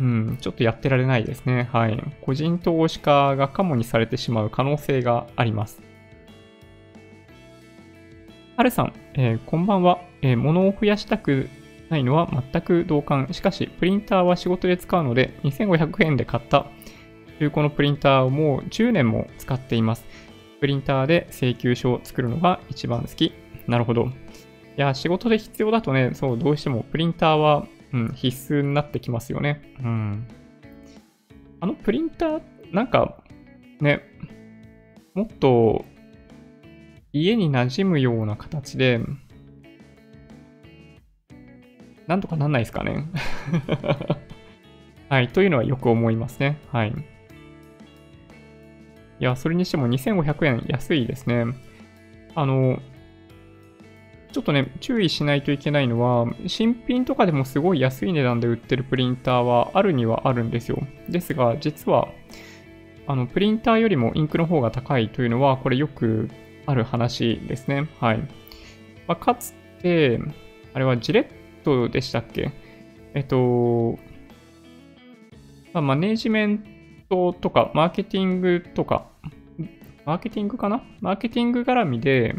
[0.00, 1.68] うん、ちょっとやってられないですね。
[1.72, 2.02] はい。
[2.20, 5.80] 個人投資家がカモにされてしまう可能性があります。
[8.56, 11.48] はるさん、えー、こんばんは、えー、物を増やしたく
[11.90, 13.28] ないのは全く同感。
[13.30, 16.66] しかし、プリンターは仕事で使うので、2500円で買った
[17.38, 20.04] 中古のプリンターをもう10年も使っています。
[20.60, 23.32] プリンターで請求書を作るのが一番好き。
[23.66, 24.06] なるほど。
[24.06, 24.10] い
[24.76, 29.62] や、仕事で必要だとね、そう、どうしてもプリンターは、うん、必須になってきますよね。
[29.80, 30.28] うん。
[31.60, 33.22] あのプリンター、なんか、
[33.80, 34.02] ね、
[35.14, 35.84] もっと
[37.12, 39.00] 家に馴染むような形で、
[42.06, 43.08] なんとかなんないですかね。
[45.08, 45.28] はい。
[45.28, 46.58] というのはよく思いますね。
[46.70, 46.92] はい。
[49.18, 51.46] いや、それにしても2500円安いですね。
[52.34, 52.80] あの、
[54.32, 60.86] ちょっとね、注意しないといけないのは、新品とかでもすごい安い値段で売ってるプリンターはあるにはあるんですよ。
[61.08, 62.08] ですが、実は、
[63.06, 66.28] あの、プリンターよりもインクの方が高いというのは、これよく
[66.66, 67.88] ある話ですね。
[68.00, 68.18] はい。
[69.06, 70.20] まあ、かつて、
[70.74, 71.26] あれはジレッ
[71.64, 72.50] トでしたっけ？
[73.14, 73.98] えっと、
[75.72, 76.64] まあ、マネージメン
[77.08, 79.06] トとか、マーケティングとか、
[80.04, 80.82] マーケティングかな？
[81.00, 82.34] マーケティング絡みで、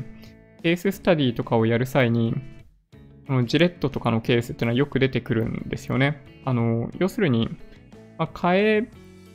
[0.63, 2.34] ケーススタディとかをやる際に、
[3.28, 6.24] このジレットとかのケースっていうのはよく出てくるんですよね。
[6.45, 7.49] あの、要するに、
[8.18, 8.89] まあ、替え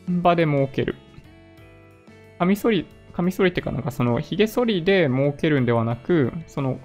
[0.09, 0.97] 場で儲ける。
[2.39, 6.80] カミソリ、カミソリっていうかなんかその髭剃りで儲けるんではなく、その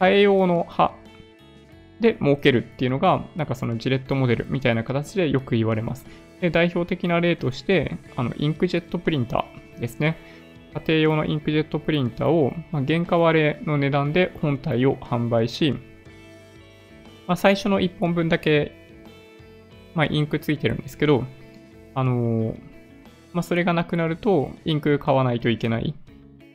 [0.00, 0.94] 替え用の刃
[2.00, 6.06] で儲けるっていうのが、なんかそのジレットモデルみたいな形でよく言われます。
[6.40, 10.16] で、代表的な例として、あの、インクジェットプリンターですね。
[10.74, 15.72] 家庭用のインクジェットプリンターを、まあ、原価割れの値段で本体を販売し、
[17.26, 18.72] まあ、最初の1本分だけ、
[19.94, 21.24] まあ、インクついてるんですけど、
[21.94, 22.60] あのー、
[23.32, 25.94] ま、それがなくなると、インク買わないといけない。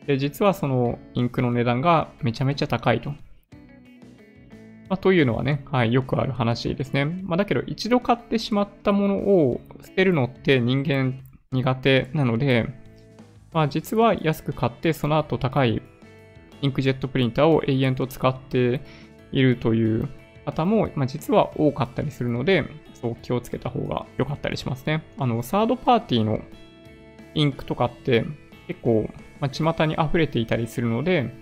[0.07, 3.13] で、実はそのインクの値段がめちゃめちゃ高いと。
[4.89, 7.05] まあ、というのはね、はい、よくある話ですね。
[7.05, 11.21] まあ、だけど、一度買ってしまったものを捨てるのって人間
[11.51, 12.67] 苦手なので、
[13.51, 15.81] まあ、実は安く買って、その後高い
[16.61, 18.81] インクジェットプリンターを永遠と使って
[19.31, 20.07] いるという
[20.45, 25.03] 方も、まあ、実は多かったりするので、そう気をつけた方が良かったりしますね。
[25.17, 26.41] あの、サードパーティーの
[27.33, 28.25] インクとかって
[28.67, 29.09] 結構、
[29.39, 31.33] まあ、巷に溢れていたりするので、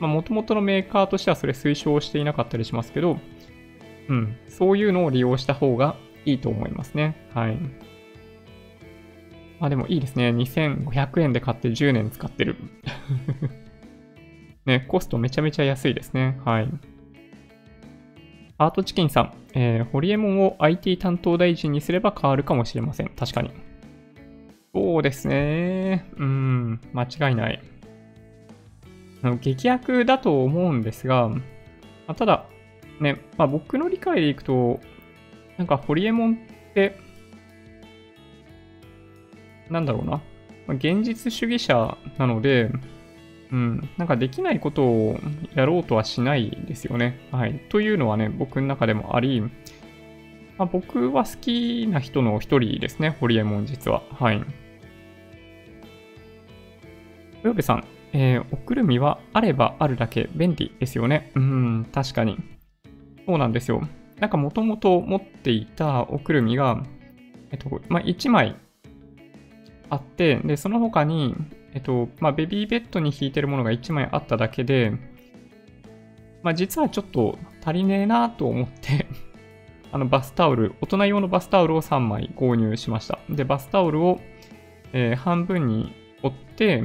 [0.00, 3.18] まあ、元々のメーカーとしてはそれ推奨していなかったりしますけど、
[4.08, 7.28] うん、そういうのを利用した方がいいと思いますね。
[7.34, 7.56] はい。
[9.60, 10.30] まあでもいいですね。
[10.30, 12.56] 2500円で買って10年使ってる。
[14.66, 16.38] ね、コストめちゃめちゃ安いですね。
[16.44, 16.68] はい。
[18.56, 23.08] アートチキンさん、えー、ホリエモンを IT 担当大臣にすれば変わるかもしれません。
[23.08, 23.50] 確かに。
[24.74, 26.06] そうですね。
[26.16, 27.62] うん、間違いない。
[29.40, 31.40] 劇薬だと思うんですが、ま
[32.08, 32.46] あ、ただ、
[33.00, 34.80] ね、まあ、僕の理解でいくと、
[35.56, 36.98] なんかホリエモンって、
[39.70, 40.20] なんだろうな、ま
[40.68, 42.70] あ、現実主義者なので、
[43.50, 45.18] うん、なんかできないことを
[45.54, 47.20] やろうとはしないですよね。
[47.30, 47.60] はい。
[47.68, 49.48] というのはね、僕の中でもあり、ま
[50.58, 54.02] あ、僕は好きな人の一人ですね、ホリエモン実は。
[54.10, 54.44] はい。
[57.36, 61.32] 豊部さん、えー、おくるみはあればあるだけ便利ですよね。
[61.34, 62.38] うん、確かに。
[63.26, 63.82] そうなんですよ。
[64.20, 66.84] なんかもともと持っていたおくるみが、
[67.50, 68.54] えっと、まあ、1枚
[69.90, 71.34] あって、で、その他に、
[71.74, 74.92] えっと、まあ、ベビーベッドに引いてるものが1枚あっただけで、
[76.44, 79.06] まあ、実はちょっと足りねえなと思って
[79.90, 83.18] あの、バスタオル、大人用のバスタオルを3枚購入しました。
[83.28, 84.20] で、バスタオルを、
[84.92, 85.92] えー、半分に
[86.22, 86.84] 折って、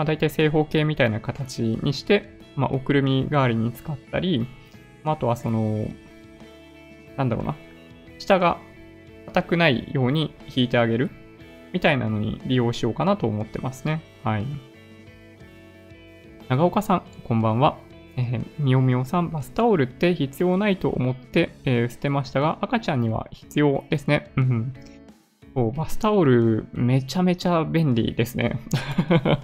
[0.00, 4.48] まあ、大体正方形みたいな形にして、まあ、おくるみ代わりに使ったり、
[5.04, 5.88] まあ、あとはその、
[7.18, 7.54] なんだろうな、
[8.18, 8.56] 下が
[9.26, 11.10] 硬くないように引いてあげる
[11.74, 14.02] みたいなのに利用しようかなと思ってますね。
[14.24, 14.46] はい。
[16.48, 17.76] 長岡さん、こんばんは。
[18.16, 24.32] えー、みおみおさん、バスタオルって必要ないと思って、えー、捨てましたが、赤ちゃんには必要ですね。
[24.36, 24.72] うん。
[25.54, 28.60] そう、バスタオルめちゃめちゃ便利ですね。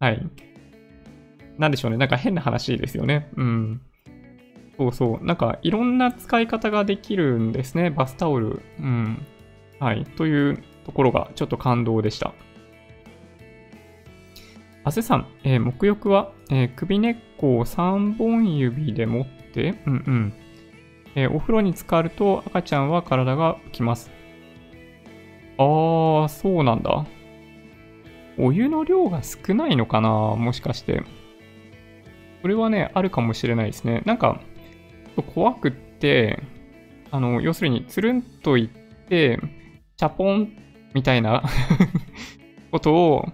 [0.00, 0.26] はい。
[1.58, 1.96] なんでしょうね。
[1.96, 3.28] なんか変な話ですよね。
[3.36, 3.80] うん。
[4.76, 5.24] そうそう。
[5.24, 7.90] なんかいろんな使い方ができるんですね。
[7.90, 8.60] バスタオル。
[8.80, 9.22] うん。
[9.78, 10.04] はい。
[10.04, 12.32] というところがちょっと感動でした。
[14.84, 20.34] あせさん、えー、沐浴は、えー、首根っこを3本指で持って、うんうん。
[21.16, 24.10] え、お風呂に浸かると赤ちゃんは体が浮きます。
[25.58, 27.06] あー、そうなんだ。
[28.38, 31.04] お湯の量が少ないのかなもしかして。
[32.42, 34.02] これはね、あるかもしれないですね。
[34.04, 34.40] なんか、
[35.34, 36.42] 怖くって、
[37.10, 39.38] あの、要するに、つるんといって、
[39.96, 40.52] チャポン
[40.94, 41.44] みたいな
[42.72, 43.28] ことを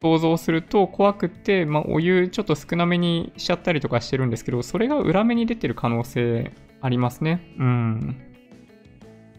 [0.00, 7.40] 想像すると怖くって、まあ、お湯ちょっと少なめにしちゃったりとかしてるんですけど、それが裏目に出てる可能性ありますね。
[7.58, 8.16] うん。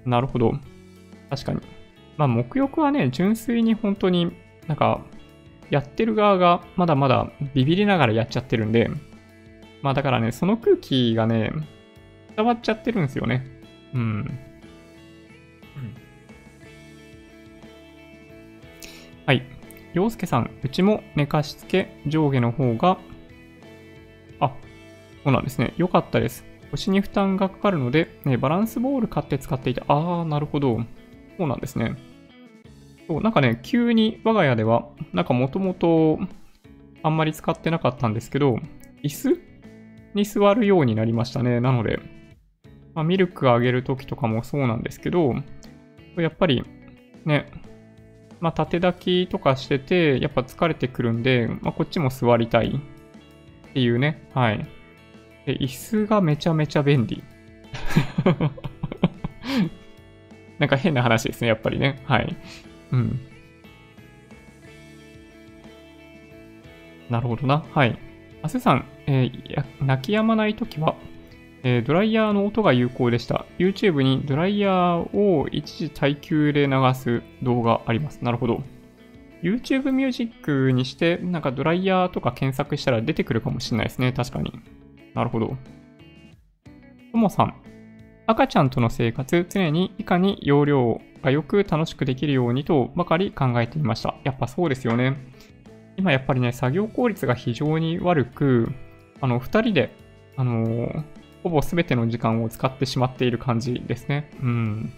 [0.06, 0.54] なるほど。
[1.30, 1.62] 確かに。
[2.18, 4.32] まあ、沐浴はね、純粋に本当に
[4.68, 5.02] なんか、
[5.70, 8.90] やってる側がまだまだビビりながらやっちゃってるんで、
[9.82, 11.52] まあだからね、その空気がね、
[12.36, 13.46] 伝わっちゃってるんですよね。
[13.94, 14.40] うん。
[19.26, 19.44] はい。
[19.94, 22.98] 洋介さん、うちも寝かしつけ上下の方が、
[24.40, 24.52] あ、
[25.24, 25.76] そうなんですね。
[25.78, 26.49] よかったです。
[26.72, 29.84] 腰に負担がかかるので、ね、バランスボール買って使っていた。
[29.88, 30.80] あー、なるほど。
[31.38, 31.96] そうなんですね。
[33.08, 36.20] そう、なんかね、急に我が家では、なんかもともと
[37.02, 38.58] あんまり使ってなかったんですけど、
[39.04, 39.42] 椅子
[40.14, 41.60] に座るようになりましたね。
[41.60, 42.00] なので、
[42.94, 45.34] まあ、ミルクあげるときとかもそうなんですけど、
[46.18, 46.64] やっぱり
[47.26, 47.52] ね、
[48.40, 52.80] まあ、縦抱きとかしてて、やっぱ疲れてくるんで、まあ、こっちも座りたい
[53.70, 54.30] っていうね。
[54.34, 54.68] はい。
[55.46, 57.24] で、椅子がめちゃめちゃ便利。
[60.60, 62.02] なんか変な話ですね、やっぱりね。
[62.06, 62.36] はい。
[62.92, 63.20] うん。
[67.10, 67.64] なるほどな。
[67.72, 67.98] はい。
[68.42, 70.96] あせさん、えー、泣き止まないときは、
[71.64, 73.46] えー、ドライヤーの音が有効でした。
[73.58, 78.24] YouTube にドライヤーを一時耐久で流す動画あります。
[78.24, 78.64] なるほど。
[79.42, 84.14] YouTube ミュージックにして、なんかドライヤーとか検索したら出てくるかもしれないですね。
[84.14, 84.54] 確かに。
[85.14, 85.58] なるほど。
[87.12, 87.54] ともさん、
[88.28, 94.16] 赤ちゃんとの生活、常にいかに容量がよく楽しくできるようにとばかり考えていました。
[94.24, 95.18] やっぱそうですよね。
[95.98, 98.72] 今やっぱりね、作業効率が非常に悪く、
[99.20, 99.96] あの、二人で、
[100.38, 101.04] あのー、
[101.44, 104.30] ほぼ全ての時間を使ってしまっている感じですね。
[104.42, 104.94] うん。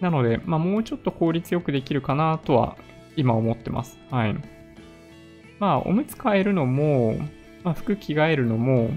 [0.00, 2.76] なので、まあ、もうちょっと効率よくできるかなとは
[3.16, 3.98] 今思ってます。
[4.10, 4.34] はい。
[5.58, 7.16] まあ、おむつ替えるのも、
[7.62, 8.90] まあ、服着替えるのも、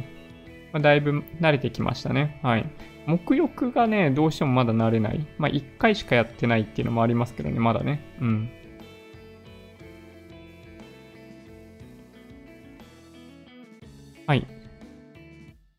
[0.74, 2.40] まあ、だいぶ慣れてきましたね。
[2.42, 2.66] はい。
[3.08, 5.26] 沐浴がね、どうしてもまだ慣れない。
[5.38, 8.02] まあ、1回しかやってないっていうのもありますけどね、まだね。
[8.20, 8.50] うん。
[14.26, 14.48] はい。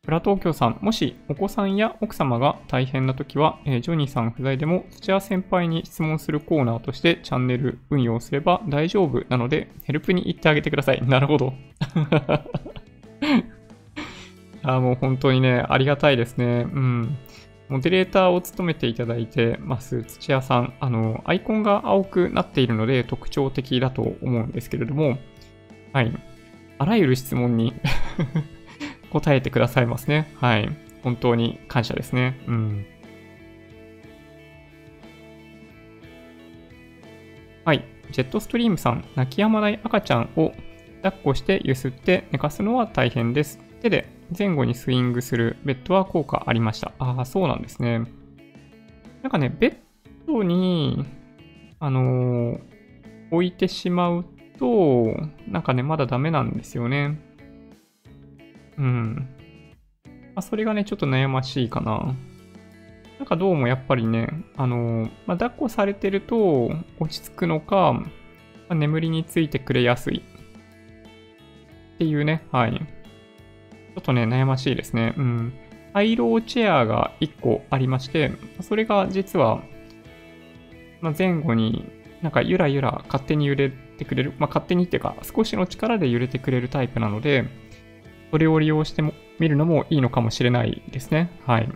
[0.03, 11.05] プラ東京さん、もしお子さんや奥様が大変な時は、えー、ジョニーさん不在でも土屋先輩に質問するコーナーとしてチャンネル運用すれば大丈夫なので、ヘルプに行ってあげてください。
[11.05, 11.53] なるほど。
[14.65, 16.45] あもう本当にね、ありがたいですね。
[16.45, 17.17] うん。
[17.69, 25.17] モデレーターを務めていただいてます土屋さん、あの、アイコンが青くなっているので特徴的だと思うんですけれども、
[25.93, 26.11] はい。
[26.77, 27.73] あらゆる質問に
[29.09, 30.31] 答えてくださいますね。
[30.35, 30.69] はい。
[31.03, 32.39] 本当に感謝ですね。
[32.47, 32.85] うん。
[37.63, 37.83] はい。
[38.11, 40.53] ジェットストリームさん、泣き止まない赤ちゃんを
[41.01, 43.59] 抱っこして揺すって寝かすのは大変です。
[43.81, 46.93] 手で前後にスイングするベッドは効果ありました。
[46.99, 48.03] ああ、そうなんですね。
[49.21, 49.75] なんかね、ベッ
[50.27, 51.05] ドに、
[51.79, 52.59] あのー、
[53.31, 54.25] 置いてしまう
[54.57, 55.15] と、
[55.47, 57.19] なんかね、まだダメなんですよね。
[58.77, 59.27] うん。
[60.05, 62.15] まあ、それがね、ちょっと悩ましいかな。
[63.17, 68.05] なんかどうもやっぱりね、あのー、まあ、抱っこされてると落ち着くのか、ま
[68.69, 70.23] あ、眠りについてくれやすい
[71.95, 72.94] っていうね、はい。
[73.95, 75.13] ちょっとね、悩ましいですね。
[75.17, 75.53] うん。
[75.93, 78.31] ハイローチェアが1個ありまして、
[78.61, 79.63] それが実は、
[80.99, 81.85] まあ、前後に
[82.21, 87.45] なんかゆらゆら勝手に揺れてくれる、まあ、勝手にっていうか少しの力で揺れてくれるタイプなので、
[88.31, 89.01] それを利用して
[89.39, 91.29] みるのもいいのかもしれないですね。
[91.45, 91.69] はい。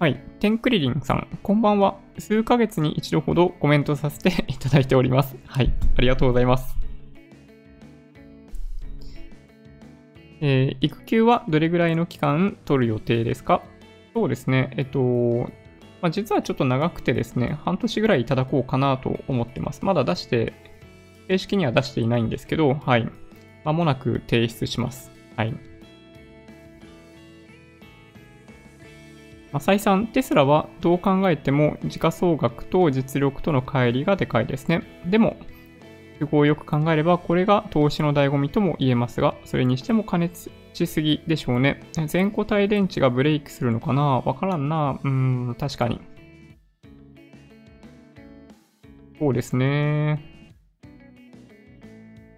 [0.00, 0.16] はい。
[0.40, 1.98] テンクリリンさん、こんばんは。
[2.18, 5.36] 数ヶ月に一度ほどコメントさせて いただいております。
[5.44, 5.70] はい。
[5.98, 6.74] ありがとうございます。
[10.40, 13.60] えー、育休はどれぐらいの期間取る予定ですか？
[14.14, 14.72] そうですね。
[14.78, 15.50] えっと、
[16.00, 19.84] まあ、実はちょっと長くてですね、半年ぐらいいただこうかなと思ってます。
[19.84, 20.54] まだ出して、
[21.28, 23.06] 正式には出していないんですけど、はい。
[23.64, 25.12] まもなく提出します。
[25.36, 25.54] はい。
[29.52, 34.82] 浅井さん、テスラはどう考えても時価総額と実力との乖離がでかいですね。
[35.06, 35.36] でも、
[36.20, 41.82] 都合よく考えればこれが投資の醍醐味とも言えますが、それにしても加熱しすぎでしょうね。
[42.06, 45.00] 全固体電池がブレイクするのかなわからんな。
[45.02, 45.10] うー
[45.50, 46.00] ん、確かに。
[49.18, 50.24] そうですね。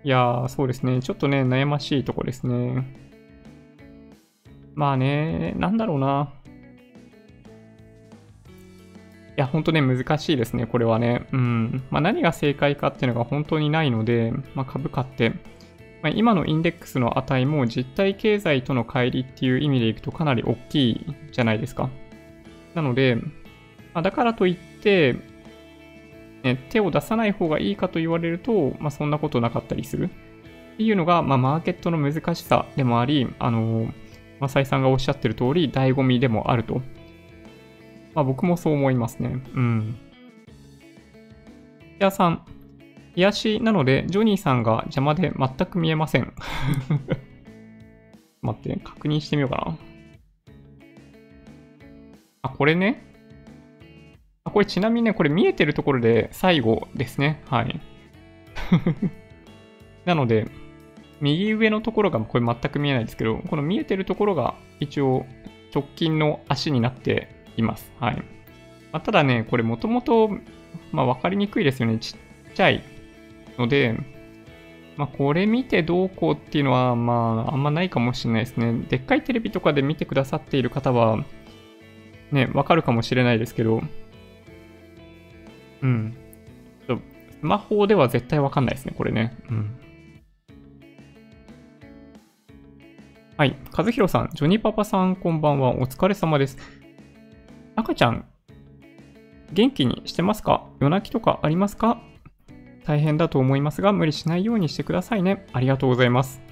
[0.04, 1.00] いやー、そうですね。
[1.00, 2.86] ちょっとね、悩ましいとこですね。
[4.74, 6.32] まあね、なんだろうな。
[9.42, 11.26] や、ほんとね、難しいですね、これはね。
[11.32, 11.82] うん。
[11.90, 15.30] まあ、何が正解かっていうのが本当にないので、まあ、株価って、
[16.02, 21.90] まあ、今のインデックスの値も実体経済との乖離っていう意味でいくとかなり大きいじゃないですか。
[22.74, 23.16] なので、
[23.94, 25.16] まあ、だからといって、
[26.42, 30.10] ね、手を出さない方がいいかと言われると、まあ、そんなことなかったりする。
[30.74, 33.86] っていうのが、まあ、マーケットの難しさでもあり、あのー、
[34.40, 36.82] まあ、サイさんがおっしゃってる通り、醍醐味でもあると。
[38.14, 39.42] まあ僕もそう思いますね。
[39.54, 39.98] うん。
[41.98, 42.44] ヤさん、
[43.14, 46.32] 癒しなので、ジョニーさんが邪魔で全く見えません。
[48.42, 49.78] 待って、確認してみようかな。
[52.42, 53.04] あ、これね。
[54.44, 57.42] あ、これちなみにね、これ見えてるところで最後ですね。
[57.46, 57.80] はい。
[60.04, 60.48] なので、
[61.20, 65.24] 右上のところがこれ全く見えないですけど、この見えてるところが一応
[65.72, 67.92] 直近の足になっています。
[67.98, 68.16] はい。
[68.16, 70.30] まあ、ただね、これもともと、
[70.90, 71.98] まあ、わかりにくいですよね。
[71.98, 72.14] ち
[72.50, 72.82] っちゃい
[73.58, 73.96] ので、
[74.96, 78.84] まあ、これ見てどうこうっていうのは、まあ、あんまないかもしれないですね。
[78.88, 81.24] でっかいテレビとかで見てくださっている方は、
[82.30, 83.82] ね、わかるかもしれないですけど、
[85.82, 86.16] うん。
[86.86, 89.36] スマホでは絶対わかんないですね、これね。
[89.50, 89.78] うん。
[93.36, 93.56] はい。
[93.76, 95.70] 和弘さん、ジョニパパさん、こんばんは。
[95.70, 96.56] お疲れ様です。
[97.74, 98.26] 赤ちゃん、
[99.52, 100.66] 元気にしてますか？
[100.80, 102.02] 夜泣きとかありますか？
[102.84, 105.46] 大変だと思いますが、無理しないようにしてくださいね。
[105.52, 106.42] ありがとうございます。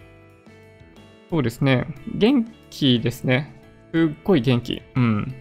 [1.28, 1.86] そうですね。
[2.14, 3.54] 元気ですね。
[3.92, 4.82] すっごい元気。
[4.94, 5.34] うん。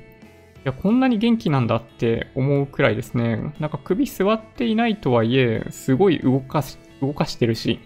[0.58, 3.54] いや、こんなに元気なんだって思うくらいですね。
[3.60, 7.80] なんか首座っていないとはいえ、すごい動かし、動かしてるし、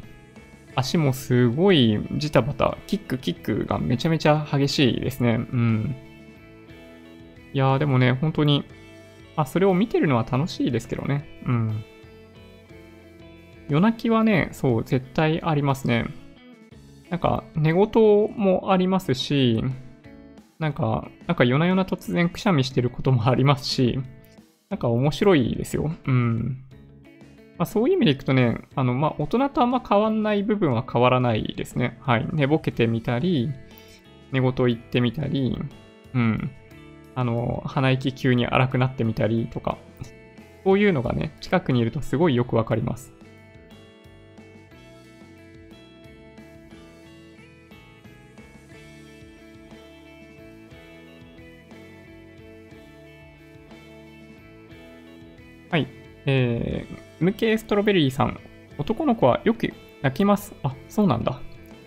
[0.76, 5.34] 足もすごいジタバタ、キックキックがめちゃめちゃ激しいですね。
[5.34, 5.96] うん。
[7.54, 8.66] いやーでもね、本当に、
[9.36, 11.42] あそれを見てるのは楽しいですけどね。
[11.46, 11.84] うん。
[13.70, 16.06] 夜泣きはね、そう、絶対ありますね。
[17.10, 17.88] なんか、寝言
[18.36, 19.64] もありますし、
[20.60, 24.00] なんか、なんか夜な夜な突然くしゃみしてることもありますし、
[24.70, 25.92] なんか面白いですよ。
[26.06, 26.64] うん。
[27.58, 31.98] まあ、そういう意味でいくとね、あの、まあ、大人とあんま変わんない部分は変わらないですね。
[32.02, 32.28] はい。
[32.34, 33.52] 寝ぼけてみたり、
[34.32, 35.60] 寝言言ってみたり、
[36.16, 36.52] うん。
[37.16, 39.78] あの、鼻息急に荒くなってみたりとか、
[40.64, 43.14] こういうのがね、近くにいるとすごいよくわかります。
[55.70, 55.88] はい。
[56.26, 58.40] えー、MK ストロベリーさん。
[58.78, 60.54] 男の子はよく泣きます。
[60.64, 61.42] あ、そうなんだ。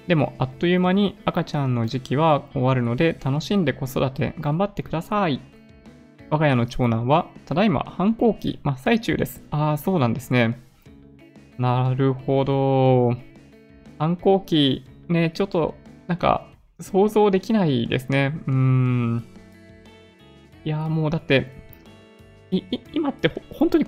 [0.06, 5.40] でも、あっという間に赤ちゃんの時期は終わるので、楽しんで子育て頑張ってください。
[6.30, 9.42] 我が家の長男は、ただいま反抗期真っ最中です。
[9.50, 10.60] ああ、そうなんですね。
[11.58, 13.16] なるほど。
[13.98, 15.74] 反抗期、ね、ちょっと、
[16.06, 16.48] なんか、
[16.80, 18.38] 想像できないですね。
[18.46, 19.24] うーん。
[20.64, 21.50] いやもうだって、
[22.50, 23.86] い、今って本当に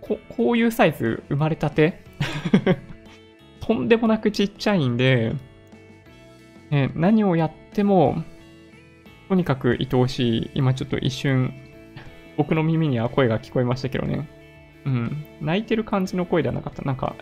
[0.00, 2.04] こ、こういうサイズ生まれたて？
[3.66, 5.34] とんでもなくちっちゃいんで、
[6.70, 8.22] ね、何をやっても、
[9.28, 10.50] とにかく愛おしい。
[10.54, 11.52] 今ちょっと一瞬、
[12.36, 14.28] 僕の耳には声が聞こえましたけどね。
[14.84, 15.24] うん。
[15.40, 16.82] 泣いてる感じの声ではなかった。
[16.82, 17.16] なんか、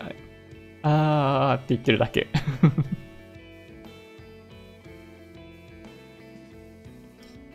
[0.83, 2.27] あーって言ってるだけ。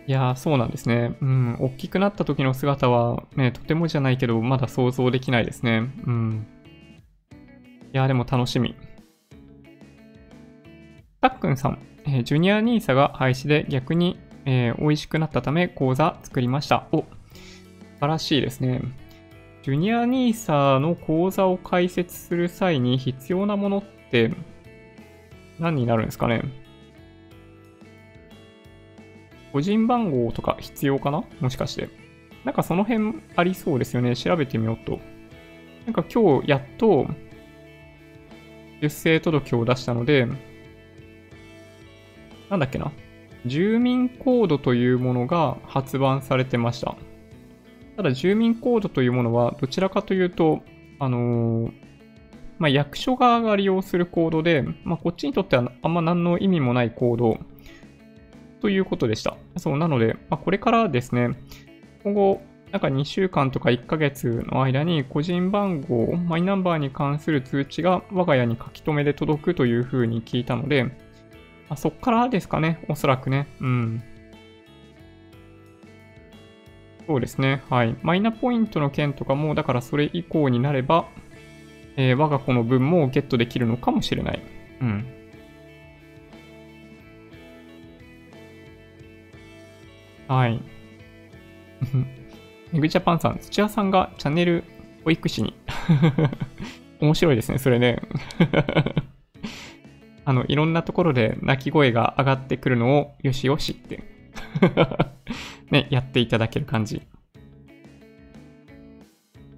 [0.08, 1.14] いやー、そうなんですね。
[1.20, 1.56] うん。
[1.60, 5.88] 大きくなった時の姿は、ね、とてもじゃないけど、まだ想像できないですね。
[6.04, 6.46] うん。
[7.92, 8.76] いやでも楽しみ。
[11.20, 16.86] たっくんさん、えー、ジュニア NISA が廃止で逆に、えー、美味しくなったため講座作りました。
[16.92, 17.06] お、素
[18.00, 18.82] 晴らしいですね。
[19.62, 24.32] ジュニア NISA の講座を開設する際に必要なものって
[25.58, 26.42] 何になるんですかね
[29.52, 31.24] 個人番号とか必要かな？
[31.40, 31.90] もしかして。
[32.44, 34.14] なんかその辺ありそうですよね。
[34.14, 35.00] 調べてみようと。
[35.86, 37.08] なんか今日やっと
[38.80, 40.26] 出生届を出したので、
[42.48, 42.92] なんだっけな。
[43.46, 46.96] 住民コードというものが発売されてました。
[47.96, 50.62] ただ住民コードというものはどちらかというと、
[50.98, 51.72] あのー、
[52.58, 57.38] まあ、役所側が利用するコードで、まあ、こっちにとってはあんま何の意味もないコード
[58.60, 59.36] ということでした。
[59.56, 61.30] そう、なので、まあ、これからですね、
[62.02, 62.42] 今後、
[62.72, 70.86] なんか2週間とか1ヶ月の間に個人番号、マイナンバーに関する通知が我が家に書き留めで届くというふうに聞いたので、
[71.68, 73.48] あ、そっからですかね、おそらくね。
[73.60, 74.02] うん。
[77.08, 77.62] そうですね。
[77.70, 77.96] はい。
[78.02, 81.08] マイナポイントの件とかも、だからそれ以降になれば、
[81.96, 84.42] えー、我が子の分もゲットできるのかもしれない。
[84.80, 85.06] うん。
[90.28, 90.60] はい。
[92.72, 94.64] めぐジャパンさん、土屋さんがチャンネル
[95.04, 95.54] 保育士に
[97.00, 98.00] 面白いですね、それね
[100.24, 104.04] あの、いろんなところで鳴き声が上がってくるのをよしよしって
[105.70, 107.02] ね、やっていただける感じ。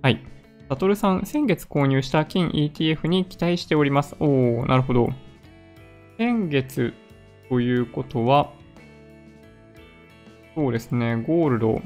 [0.02, 0.20] はい。
[0.68, 4.16] サトルさん、先月購入した金 ETF に期待しております。
[4.20, 5.10] おー、なるほど。
[6.16, 6.94] 先月
[7.48, 8.52] ということは、
[10.54, 11.82] そうですね、ゴールド。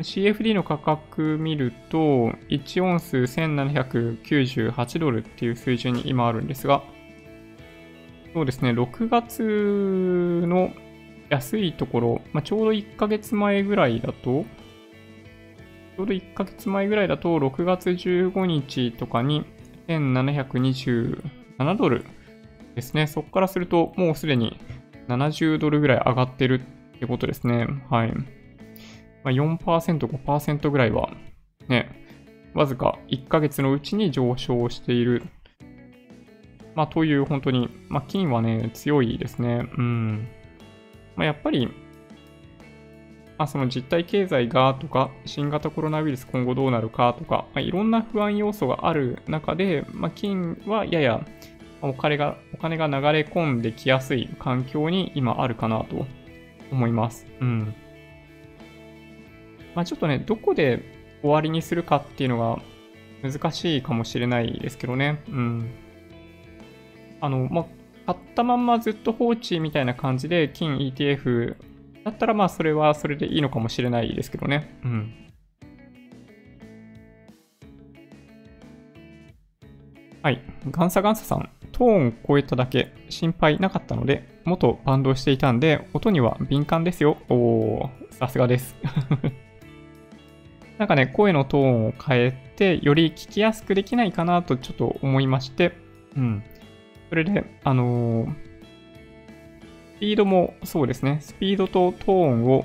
[0.00, 6.82] CFD の価格見ると、1オンス1798ドルっていう水準に今あるんですが、
[8.32, 10.72] そうですね、6月の
[11.30, 14.44] 安いところ、まあ、ちょうど1ヶ月前ぐらいだと、
[15.96, 19.44] ちょうど1ヶ月前ぐらいだと、6月15日とかに
[19.86, 22.04] 1727ドル
[22.74, 23.06] ですね。
[23.06, 24.58] そこからすると、もうすでに
[25.06, 26.60] 70ドルぐらい上がってる
[26.96, 27.68] ってことですね。
[27.88, 28.12] はい。
[29.24, 31.10] まあ、4%、5%ぐらいは、
[31.68, 31.90] ね、
[32.54, 35.22] わずか1ヶ月のうちに上昇している。
[36.74, 39.66] まあ、という本当に、まあ、金はね、強いですね。
[39.76, 40.28] うん。
[41.16, 41.68] まあ、やっぱり、
[43.38, 51.24] まあ、その実体経済がとか、新型コロナウイルス今後どうなるかとか、まあ、いろんな不安要素がある中で、まあ、金はやや
[51.80, 56.06] お金が、お金が流れ込んできやすい環境に今あるかなと
[56.70, 57.26] 思います。
[57.40, 57.74] うん。
[59.74, 60.82] まあ、ちょっとね、どこで
[61.22, 62.62] 終わりにするかっていうのが
[63.22, 65.22] 難しいかもしれないですけどね。
[65.28, 65.70] うん。
[67.20, 67.64] あの、まあ、
[68.06, 71.56] 買ったまんまずっと放置みたいな感じで金 ETF
[72.04, 74.78] だったらまあそれはそれでいいのかもしれないですけどね。
[74.84, 75.14] うん。
[80.22, 80.40] はい。
[80.70, 81.48] ガンサガンサさん。
[81.72, 87.18] トーン超えただけ心配なかったので、元バンドしていたんで、音には敏感ですよ。
[87.28, 88.76] おー、さすがです。
[90.78, 95.72] なんかね、声のトーンを変えて、より聞きやすくできないかなとちょっと思いまして、
[96.16, 96.42] うん。
[97.08, 98.34] それで、あのー、
[99.96, 102.64] スピードもそうですね、スピードとトーンを、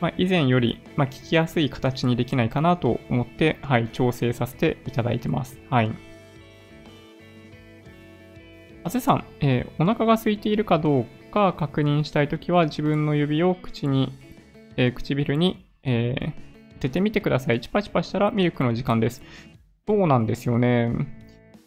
[0.00, 5.58] まあ、以前より、まあ、聞きやすい形にできないかなと思って、はい、調整させていただいてます。
[5.70, 5.92] はい。
[8.84, 14.18] あぜさん、えー、お腹が空いているかどうか確認したいときは自分の指を口に、
[14.76, 16.47] えー、唇に、えー、
[16.78, 17.60] 当ててみてください。
[17.60, 19.22] チパチパしたらミルクの時間です。
[19.86, 20.92] そうなんですよね。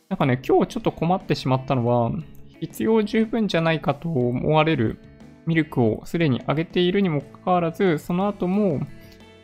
[0.10, 2.12] なんかね、今日ちょっと困ってしまったのは、
[2.60, 5.00] 必要十分じゃないかと思われる
[5.46, 8.82] ミルクをすでにあげているにもかかわらず、その後も、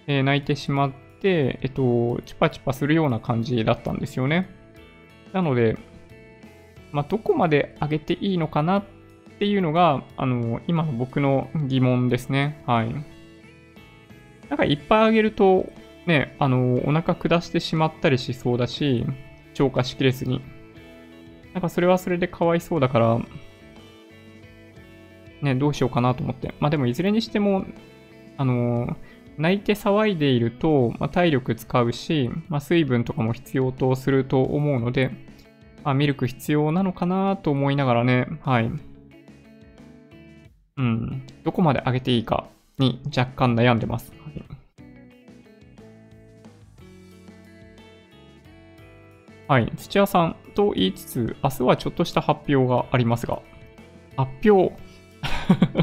[0.08, 0.92] えー、泣いてしまっ
[1.22, 4.50] て、えっと、チパチパするような感じだったんですよね。
[5.34, 5.78] なので、
[6.92, 8.84] まあ、どこまで上げていいのかなっ
[9.40, 12.62] ていうのが、あの、今の僕の疑問ですね。
[12.66, 13.17] はい。
[14.50, 15.72] なんかいっぱい上げると、
[16.06, 19.06] ね、あの、お腹下してしまったりしそうだし、
[19.54, 20.42] 消化しきれずに。
[21.54, 23.20] なんかそれはそれでかわいそうだから、
[25.42, 26.54] ね、どうしようかなと思って。
[26.60, 27.66] まあでもいずれにしても、
[28.38, 28.96] あの、
[29.38, 35.12] 泣いて騒いでいると、まあ、体力使うし、まあ、水分とかも必要とすると思うので、
[35.84, 38.72] まあ、ミルク必要なのかなと思いながらね、はい。
[40.78, 44.17] うん、どこまで上げていいかに若干悩んでます。
[49.48, 53.42] はい、土屋さんと言いつつ、明日はちょっとした発表がありますが、
[54.18, 54.76] 発表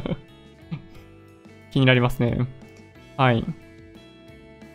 [1.73, 2.47] 気になりますね。
[3.17, 3.43] はい。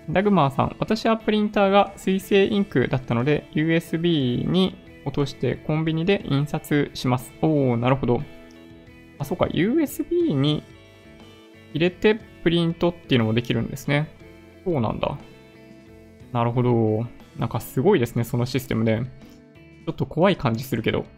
[0.09, 4.75] ダグマーさん、私はプリンターが水性インクだったので、USB に
[5.05, 7.31] 落としてコンビニで印刷します。
[7.43, 8.23] おー、なるほど。
[9.19, 10.63] あ、そうか、USB に
[11.73, 14.07] 入れてプリントっていうのもできるんですね。
[14.65, 15.15] そうなんだ。
[16.31, 17.18] なるほど。
[17.39, 19.01] なんかすごいですね、そのシステムで。
[19.85, 21.05] ちょっと怖い感じするけど。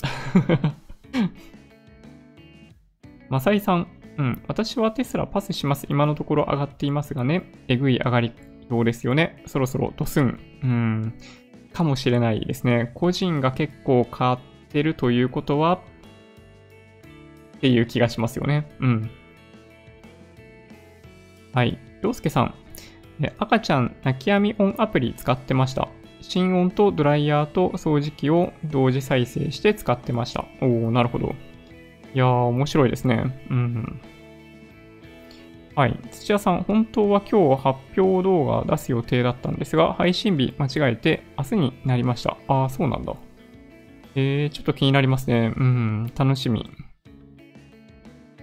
[3.27, 5.87] マサイさん、うん、私はテスラパスします。
[5.89, 8.33] 今のところ上がっていますがね、えぐい上がり
[8.69, 9.41] ようですよね。
[9.47, 10.39] そろそろドスン。
[10.63, 11.13] うん、
[11.73, 12.91] かもしれないですね。
[12.93, 14.37] 個人が結構買っ
[14.69, 15.81] てるということは、
[17.57, 18.69] っていう気がしますよね。
[18.79, 19.09] うん。
[21.53, 21.79] はい。
[22.03, 22.53] 洋介さん。
[23.37, 25.89] 赤ちゃん泣き止み音アプリ使ってました。
[26.21, 30.45] 心音とドライヤーと掃除機を同時再生して使ってました。
[30.61, 31.35] おー、なるほど。
[32.13, 33.45] いやー、面白いですね。
[33.49, 34.01] うん。
[35.75, 35.97] はい。
[36.11, 42.37] 土屋さん、本当は今日発表動画出す予定だったんですが、配信日間違えて明日になりました。
[42.47, 43.13] ああ、そうなんだ。
[44.15, 45.53] えー、ちょっと気になりますね。
[45.55, 46.69] うん、楽しみ。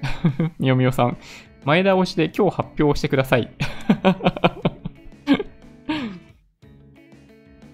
[0.59, 1.19] みよみよさん、
[1.65, 3.51] 前倒しで今日発表してください。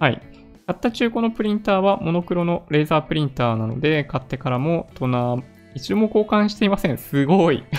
[0.05, 0.21] はい。
[0.67, 5.43] 買った中古のプリンターはモノクロのレーザープリンターなので、買ってからもトナー、
[5.75, 6.99] 一度も交換していません。
[6.99, 7.65] すごい。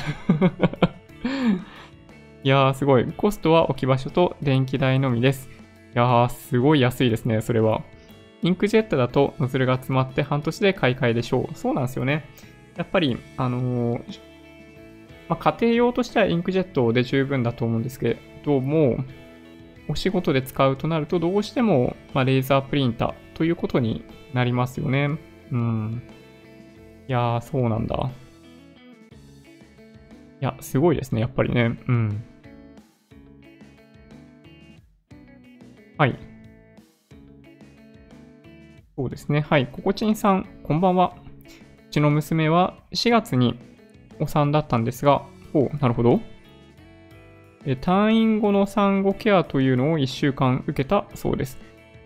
[2.44, 3.06] いやー、すごい。
[3.14, 5.52] コストは置き場所と電気代のみです。
[5.94, 7.84] いやー、すごい安いですね、それは。
[8.42, 11.56] インクジェットだとノズルが詰まって半年で買い替えでしょう。
[11.56, 12.26] そうなんですよね。
[12.76, 14.20] やっぱり、あのー、
[15.30, 18.98] まあ、家庭用としてはインクジェットで十分だと思うんですけども、
[19.88, 25.18] お仕事で使うとなると、どうしても、まあ、レーザープリンターということになりますよね。
[25.52, 26.02] うん。
[27.08, 28.12] いやー、そうなんだ。
[30.42, 31.78] いや、すごいですね、やっぱりね。
[31.88, 32.24] うん。
[35.98, 36.20] はい。
[38.98, 39.42] そうですね。
[39.42, 39.68] はい。
[39.68, 41.16] ココチンさん、こんばんは。
[41.88, 43.60] うちの娘は4月に
[44.20, 45.24] お産だったんですが、
[45.54, 46.20] ほう、なるほど。
[47.66, 51.58] 退院後の産後ケアというのを1週間受けたそうです。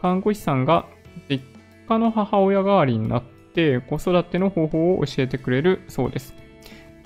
[0.02, 0.86] 看護師さんが
[1.30, 1.42] 実
[1.88, 6.34] 家の母親代わりになって子育ての方法を教えてくれるそうです。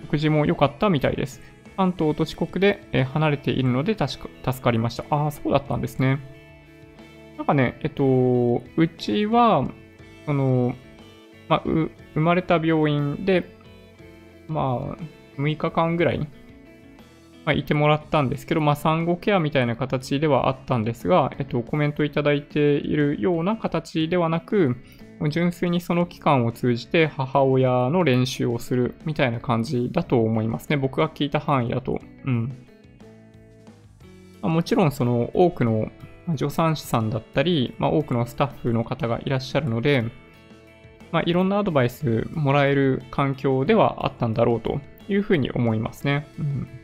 [0.02, 1.42] 食事も良かったみたいです。
[1.76, 4.28] 関東と四国で離れているので助
[4.62, 5.06] かりました。
[5.10, 6.20] ああ、そうだったんですね。
[7.38, 9.68] なんかね、えっと、うちは、
[10.26, 10.76] その、
[11.50, 13.58] まあ、生まれた病院で、
[14.48, 16.28] まあ、6日間ぐらい
[17.46, 24.78] まあ、いてもらったんですけど、まあ、産後ケアみたいな形ではあったんですが、えっと、コメントいただいているような形ではなく、
[25.30, 30.78] 純粋にその期間を通じて母親の練習をするみたいな感じだと思いますね。
[30.78, 32.00] 僕が聞いた範囲だと。
[32.26, 32.66] うん。
[34.42, 35.92] ま、もちろん、その多くの
[36.38, 40.06] 助産師さんだったり、まあ、多くのスタッフの方がいらっしゃるので、
[41.12, 46.28] まあ、いろんなアドバイスもらえる環境ではあったんだろうというふうに思いますね。
[46.40, 46.83] うん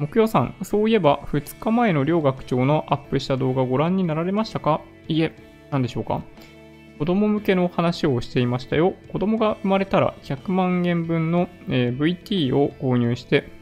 [0.00, 4.80] 木曜さん、そういえば2日前の両学長のアップした動画ご覧になられましたか？
[5.08, 5.36] いいえ、
[5.70, 6.22] 何でしょうか？
[6.98, 8.94] 子供向けの話をしていましたよ。
[9.12, 13.52] 子供が生まれたら100万円分の、え、VT を購入して、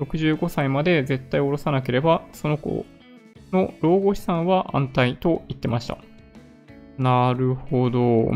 [0.00, 2.84] 65歳まで絶対下ろさなければ、その子
[3.50, 5.96] の老後資産は安泰と言ってました。
[6.98, 8.32] なるほど。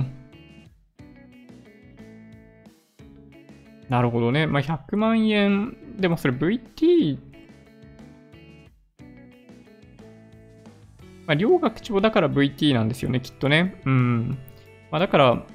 [3.90, 4.46] なるほどね。
[4.46, 7.18] まあ、100万円、でもそれ VT
[11.30, 13.80] まあ、両学長だから VT なんですよね、きっとね。
[13.86, 14.38] うん。
[14.90, 15.46] まあ、だから、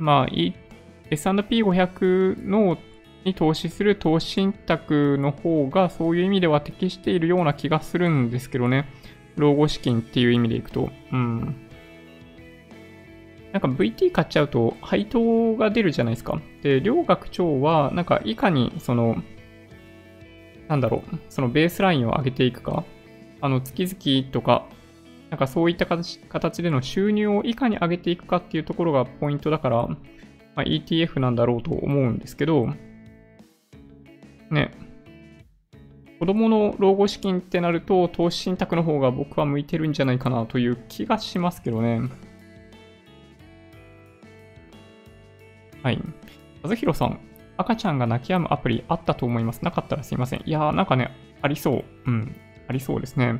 [0.00, 0.34] まあ、
[1.08, 2.78] S&P500 の
[3.24, 8.88] に投資する投資信託の方がそういう意味では適しているような気がするんですけどね。
[9.36, 10.90] 老後資金っていう意味でいくと。
[11.12, 11.68] うん。
[13.52, 16.40] なんか VT 買っちゃうと配当が出るじゃないですか。
[16.62, 19.22] で、両学長はなんかいかにその、
[20.66, 22.82] なんだろう、そのベースラインを上げていくか。
[23.42, 24.66] あの、月々とか、
[25.28, 29.96] なんかそういった形での収入をいかに上げていくかっていうところがポイントだから、ま
[30.56, 32.68] あ、ETF なんだろうと思うんですけど、
[34.50, 34.70] ね、
[36.20, 42.02] 子供の老後資金ってなると、投資信託の方が僕は向いてるんじゃないかなという気がしますけどね。
[45.82, 46.00] はい。
[46.62, 47.18] 和弘さん、
[47.56, 49.64] 赤ちゃんが泣き止むアプリあったと思います。
[49.64, 50.42] なかったらすいません。
[50.44, 51.84] いやー、なんかね、ありそう。
[52.06, 52.36] うん。
[52.72, 53.36] ありそうですね。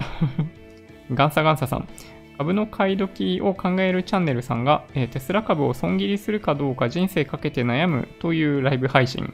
[1.14, 1.88] ガンサガンサさん。
[2.36, 9.24] 株の買い時を考えるチャンネルさんが、えー、テスラ株を損切りするかどうか人生かけて悩むというライブ配信。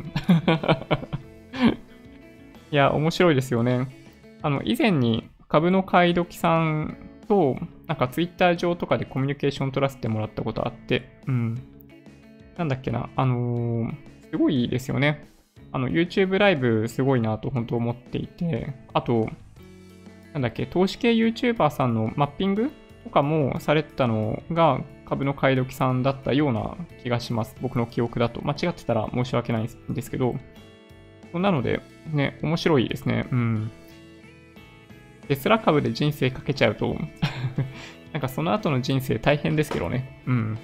[2.71, 3.89] いや、面白いですよね。
[4.43, 6.97] あの、以前に株の買い時さん
[7.27, 11.74] と、なんかツイッター上とかでコミュニケーション取らせてもらったことあって、うん。
[12.57, 15.29] なんだっけな、あのー、すごいですよね。
[15.73, 19.29] あの、YouTube ライブすごいなと本当思っていて、あと、
[20.33, 22.71] なんだっけ、投資系 YouTuber さんのマッピング
[23.05, 27.57] とかもされてたのが株の買い時さんだったような気がします。
[27.61, 28.41] 僕の記憶だと。
[28.43, 30.35] 間違ってたら申し訳ないんですけど。
[31.33, 31.81] なので、
[32.13, 33.27] ね、面白いですね。
[33.31, 33.71] うん。
[35.29, 36.97] テスラ株で人生かけちゃうと
[38.13, 40.23] なんかその後の人生大変ですけどね。
[40.27, 40.59] うん。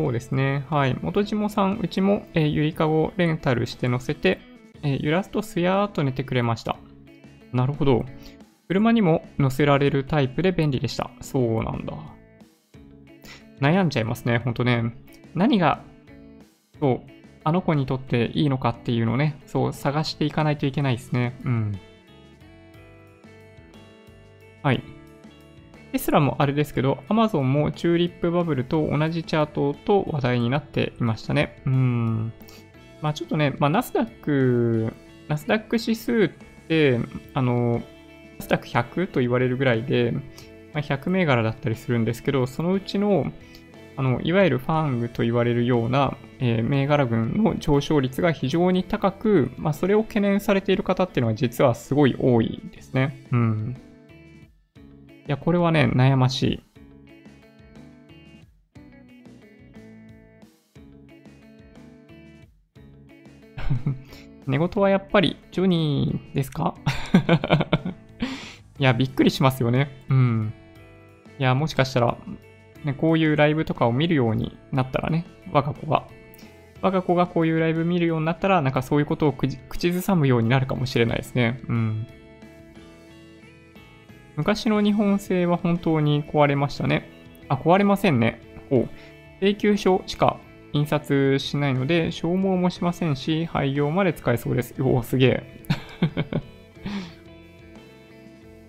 [0.00, 0.64] そうですね。
[0.70, 0.96] はい。
[1.02, 4.40] 元島さん、うちも、えー、ゆりかごレンタルして乗せて、
[4.82, 6.78] えー、揺らすとすやーっと寝てくれました。
[7.52, 8.06] なるほど。
[8.66, 11.10] 車にも乗せられるタイプで便利でした。
[11.20, 11.92] そうなんだ。
[13.60, 14.94] 悩んじゃいますね、ほんとね。
[15.34, 15.82] 何が、
[16.80, 17.00] そう、
[17.44, 21.38] あの子にとっていいのかっていうのをね、そう探していかないといけないですね。
[21.44, 21.78] うん。
[24.62, 24.82] はい。
[25.92, 31.60] テスラもあれですけど、Amazon もチューリップバブルと同じチャートと話題になっていましたね。
[31.66, 32.32] うん。
[33.02, 34.92] まあちょっとね、まあナスダック、
[35.28, 37.00] ナスダック指数って、
[37.34, 37.82] あの、
[38.38, 40.12] ナスダック100と言われるぐらいで、
[40.72, 43.32] まあ、100銘柄だったりするんですけど、そのうちの
[44.00, 53.26] あの、いわゆるファングと言われるような、えー、銘柄群の上昇率が非常に高く、まあ、それを懸念されている方っていうのは実はすごい多いですね。
[53.30, 53.76] うん。
[55.26, 56.62] いや、これはね、悩ましい。
[64.46, 66.74] 寝言はやっぱりジョニーですか？
[68.78, 70.04] いや、びっくりしますよね。
[70.08, 70.52] うん。
[71.38, 72.16] いや、もしかしたら、
[72.84, 76.06] ね、こういうライブとかを見るようになったらね、我が子が。
[76.82, 81.60] 我が子がこういうライブ見るようになったら、なんかそういうことを口ずさむようになるかもしれないですね。
[81.68, 82.06] うん。
[84.40, 87.10] 昔の日本製は本当に壊れましたね。
[87.50, 88.40] あ、壊れませんね。
[88.70, 88.86] お
[89.38, 90.38] 請求書しか
[90.72, 94.74] 印刷しないので、消耗もしませんし、廃業まで使えそうです。
[94.80, 95.66] おお、すげえ。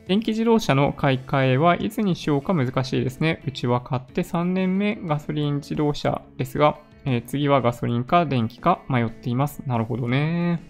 [0.09, 3.41] 電気自動車の買い替えはいつにしようか難しいですね。
[3.47, 9.63] うちは買って3年目ガソリン自動車ですが、えー、次はガソリンか電気か迷っています。
[9.65, 10.61] なるほどね。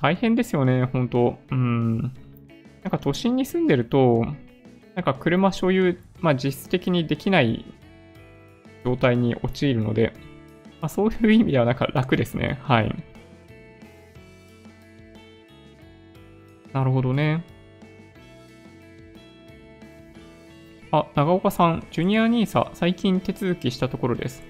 [0.00, 2.12] 大変ですよね、本当うん。
[2.88, 4.24] なんか都心に住んでると、
[4.94, 7.66] なんか車所有、まあ実質的にできない
[8.82, 10.14] 状態に陥るので、
[10.80, 12.58] まあ、そういう意味ではなんか楽ですね。
[12.62, 12.96] はい。
[16.72, 17.44] なるほどね。
[20.90, 24.42] あ、長岡さん、ジュニア NISA 最近手続きしたところです。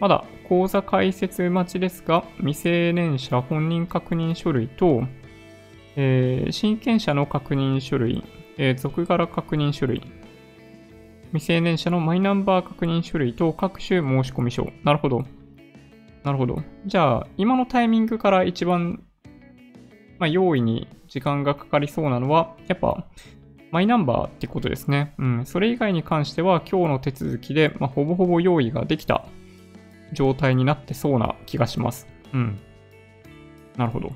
[0.00, 5.04] まだ口座開設待ちですが、未成年者本人確認書類と、
[5.96, 8.22] えー、親権者の確認書類、
[8.58, 10.02] えー、属柄確認書類、
[11.32, 14.70] 未成年者のマイナンバー確認書類と各種申込書。
[14.84, 15.24] なるほど。
[16.22, 16.62] なるほど。
[16.86, 19.02] じゃあ、今のタイミングから一番、
[20.18, 23.06] まあ、用意に時間がかかりそうなのは、やっぱ、
[23.70, 25.14] マイナンバーってことですね。
[25.18, 25.46] うん。
[25.46, 29.26] それ以外に関しては今日の手続きで、まあ、ほぼほぼ用意ができた
[30.12, 32.06] 状態になってそうな気がします。
[32.32, 32.58] うん。
[33.76, 34.12] なるほど。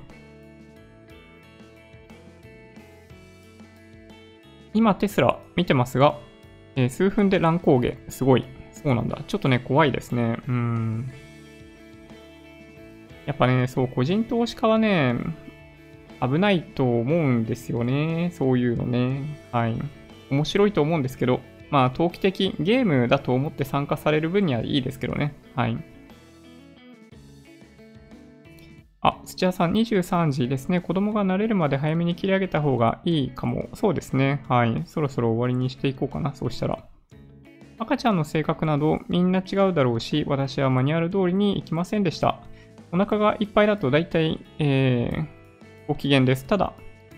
[4.73, 6.17] 今テスラ見てますが、
[6.75, 7.97] えー、数分で乱高下。
[8.09, 8.45] すごい。
[8.71, 9.21] そうなんだ。
[9.27, 10.37] ちょっとね、怖いですね。
[10.47, 11.11] うん。
[13.25, 15.15] やっぱね、そう、個人投資家はね、
[16.21, 18.31] 危ないと思うんですよね。
[18.33, 19.39] そういうのね。
[19.51, 19.75] はい。
[20.29, 25.33] 面白いと思うんですけど、まあ、投機的、ゲームだと思って参加される分にはいいですけどね。
[25.55, 25.77] はい。
[29.01, 30.79] あ、土屋さん23時ですね。
[30.79, 33.67] 子供が慣れるまで早めに切り上げた方がいいかも。
[33.73, 34.43] そうですね。
[34.47, 34.83] はい。
[34.85, 36.35] そろそろ終わりにしていこうかな。
[36.35, 36.83] そうしたら。
[37.79, 42.43] 赤ちゃんの性格などみんな違うだろうし、私はマニュアル通りに行きませんでした。
[42.91, 45.25] お腹がいっぱいだと大体、えー、
[45.87, 46.45] ご機嫌です。
[46.45, 46.73] ただ、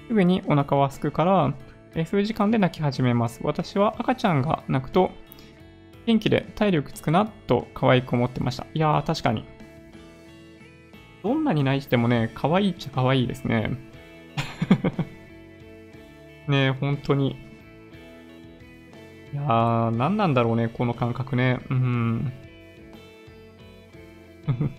[0.08, 1.54] すぐにお腹は空くから、
[1.96, 3.42] え数時間で泣き始めます。
[3.44, 5.12] 私は赤ちゃんが泣くと、
[6.06, 8.66] 元気で体力つくなと可愛く思ってました。
[8.74, 9.46] いやー、確かに。
[11.24, 13.78] どんなに泣いてもね、可愛いっちゃ可愛いですね。
[16.50, 17.38] ね本当に。
[19.32, 21.60] いやー、何なんだろうね、この感覚ね。
[21.70, 22.34] うん。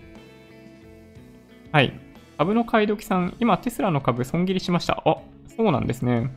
[1.71, 1.99] はい。
[2.37, 5.01] 株の買い時さん、今テスラの株損切りしました。
[5.03, 5.17] あ、
[5.47, 6.29] そうなんですね。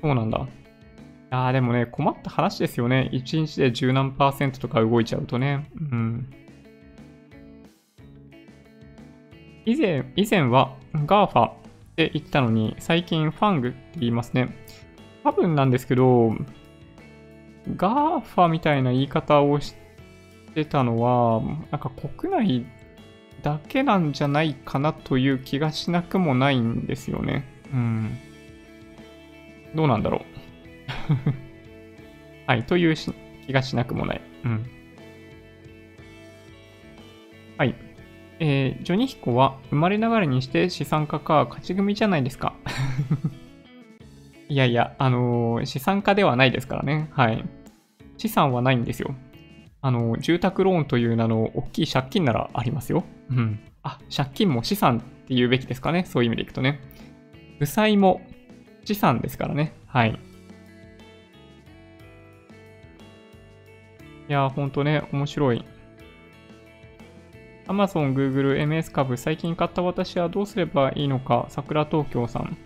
[0.00, 0.38] そうなんだ。
[0.38, 0.42] い
[1.30, 3.10] やーでもね、困った話ですよね。
[3.12, 5.68] 1日で十何パーセントとか動いちゃうとね。
[5.80, 6.32] うん。
[9.66, 11.54] 以前、以前は GAFA っ
[11.96, 14.56] て言ったのに、最近ファングって言いますね。
[15.24, 16.36] 多分なんですけど、
[17.76, 19.74] GAFA みたいな言い方をし
[20.54, 21.42] てたのは、
[21.72, 22.66] なんか国内
[23.42, 27.44] だけなんじゃないかなという気がしなくもないんですよね。
[27.72, 28.18] うん。
[29.74, 30.22] どうなんだろう。
[32.46, 34.20] はい、という気がしなくもない。
[34.44, 34.66] うん。
[37.58, 37.85] はい。
[38.38, 42.54] えー、ジョニヒコは生まれながらにして資産家か勝ち組じゃないですか。
[44.48, 47.08] いやいや、あのー、資産家ではないですからね。
[47.12, 47.44] はい。
[48.18, 49.14] 資産はないんですよ。
[49.82, 53.04] あの、住宅ローンという名の大きい借金ならありますよ。
[53.30, 53.60] うん。
[53.82, 56.04] あ、借金も資産って言うべきですかね。
[56.04, 56.80] そういう意味でいくとね。
[57.58, 58.20] 負債も
[58.84, 59.74] 資産ですからね。
[59.86, 60.18] はい。
[64.28, 65.64] いやほんとね、面白い。
[67.68, 72.56] Amazon、Google、MS 株、最近買った私はどうすればいいのか、桜東京さん。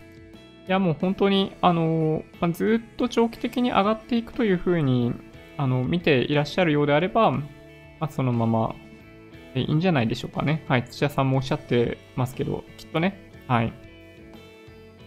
[0.67, 5.13] いや、もう本当に、あの、まあ、ずっと長期的に上がっていくというふうに、
[5.57, 7.43] あの、見ていらっしゃるようであれば、ま
[8.01, 8.75] あ、そのまま、
[9.55, 10.65] いいんじゃないでしょうかね。
[10.69, 10.85] はい。
[10.85, 13.31] 土屋さんもおっしゃってますけど、きっとね。
[13.49, 13.73] はい。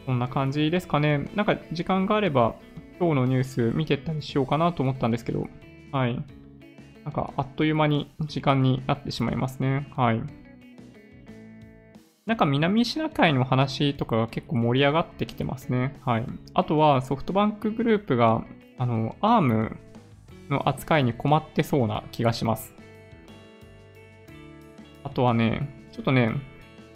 [0.05, 1.29] こんな感じですかね。
[1.33, 2.55] なんか時間があれば、
[2.99, 5.47] 今日のニュース見てったりしようかなと思ったんですけど、
[5.91, 6.21] はい。
[7.03, 9.91] なんか、あっという間に時間になってしまいますね。
[9.95, 10.21] はい。
[12.25, 15.99] なんか南シナ海の話とかが結構盛り上がってきてますね。
[16.05, 16.25] はい。
[16.53, 18.45] あとはソフトバンクグループが、
[18.77, 19.75] あの、ARM
[20.49, 22.73] の扱いに困ってそうな気がします。
[25.03, 26.31] あとはね、ちょっとね、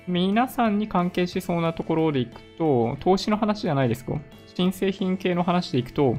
[0.07, 4.13] 皆さんに関係しそうなところでいくと、投資の話じゃないですか。
[4.55, 6.15] 新製品系の話でいくと、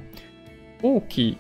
[0.83, 1.39] 大きい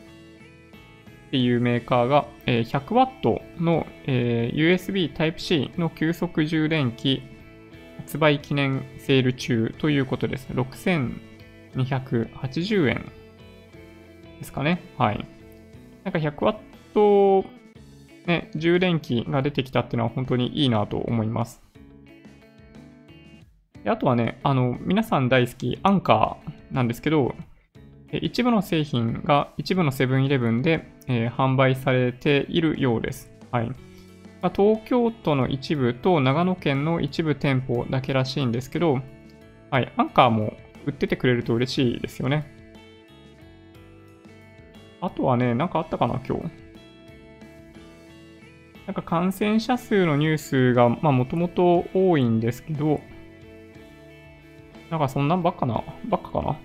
[1.28, 7.22] っていうメーカーが、え 100W の、え USB Type-C の急速充電器
[7.98, 10.48] 発売記念セール中ということです。
[10.54, 13.12] 6280円
[14.38, 14.82] ですかね。
[14.96, 15.26] はい。
[16.04, 17.44] なんか 100W、
[18.26, 21.60] ね、充電器が出てきたっていうのは本当にいいなと思います。
[23.84, 27.34] であとはね、あの、皆さん大好きアンカーなんですけど、
[28.12, 33.30] 一部の製品が一部のセブンイレブンで、えー、販売されているようです。
[33.50, 33.68] はい。
[34.40, 39.00] まあ、東京都の一部と長野県の一部店舗だけらしいんですけど、
[39.70, 40.54] はい、アンカーも
[40.86, 42.54] 売っててくれると嬉しいですよね。
[45.00, 46.44] あとはね、なんかあったかな、今日。
[48.86, 53.00] なんか感染者数のニュースが、まあもともと多いんですけど、
[54.90, 56.56] なんかそんなんばっかな、ばっかかな。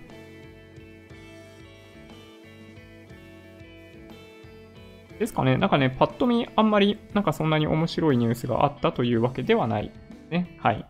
[5.19, 9.91] ですかね、なんかね、パッと見あんまりなんかそんなに面白いニュースがあったというわけではない。
[10.29, 10.57] ね。
[10.59, 10.85] はい。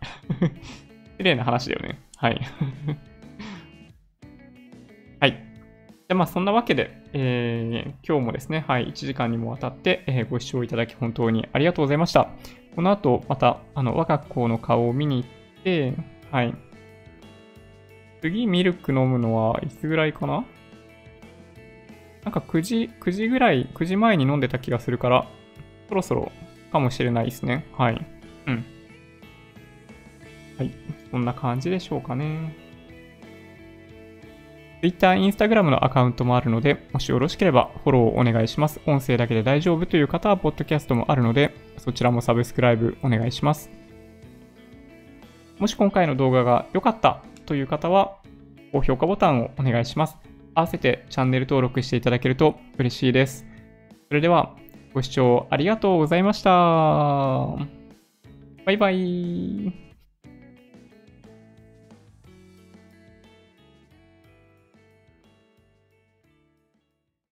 [1.18, 2.00] 綺麗な話だよね。
[2.16, 2.40] はい。
[5.20, 5.44] はい。
[6.08, 12.30] で、まあそんなわけで、えー、今日もですね、はい、1時間にもわたって、えー、ご視聴いただき本当にありがとうございました。
[12.74, 15.94] この後、また、あの、我が子の顔を見に行って、
[16.32, 16.54] はい。
[18.20, 20.44] 次ミルク飲むのはいつぐらいかな？
[22.24, 25.26] なんか9時、9時ぐらい、9時前に飲んでた気がするから、
[25.88, 26.32] そろそろ
[26.72, 27.66] かもしれないですね。
[27.76, 28.06] はい。
[28.46, 28.64] うん。
[30.58, 30.70] はい。
[31.10, 32.56] こんな感じでしょうかね。
[34.80, 38.80] Twitter、Instagram のアカウントもあるので、もしよろしければフォローお願いします。
[38.86, 43.70] 音声だけで大丈夫という方は、ポッドキャストもあるので、そちらもサブスクライブお願いします。
[45.58, 48.16] もし今回の動画が良かったという方は、
[48.72, 50.16] 高評価ボタンをお願いします。
[50.54, 53.46] 合わせてチャンネル登録していただけると嬉しいです。
[54.08, 54.56] それでは、
[54.92, 56.50] ご視聴ありがとうございました。
[58.64, 59.83] バイバイ。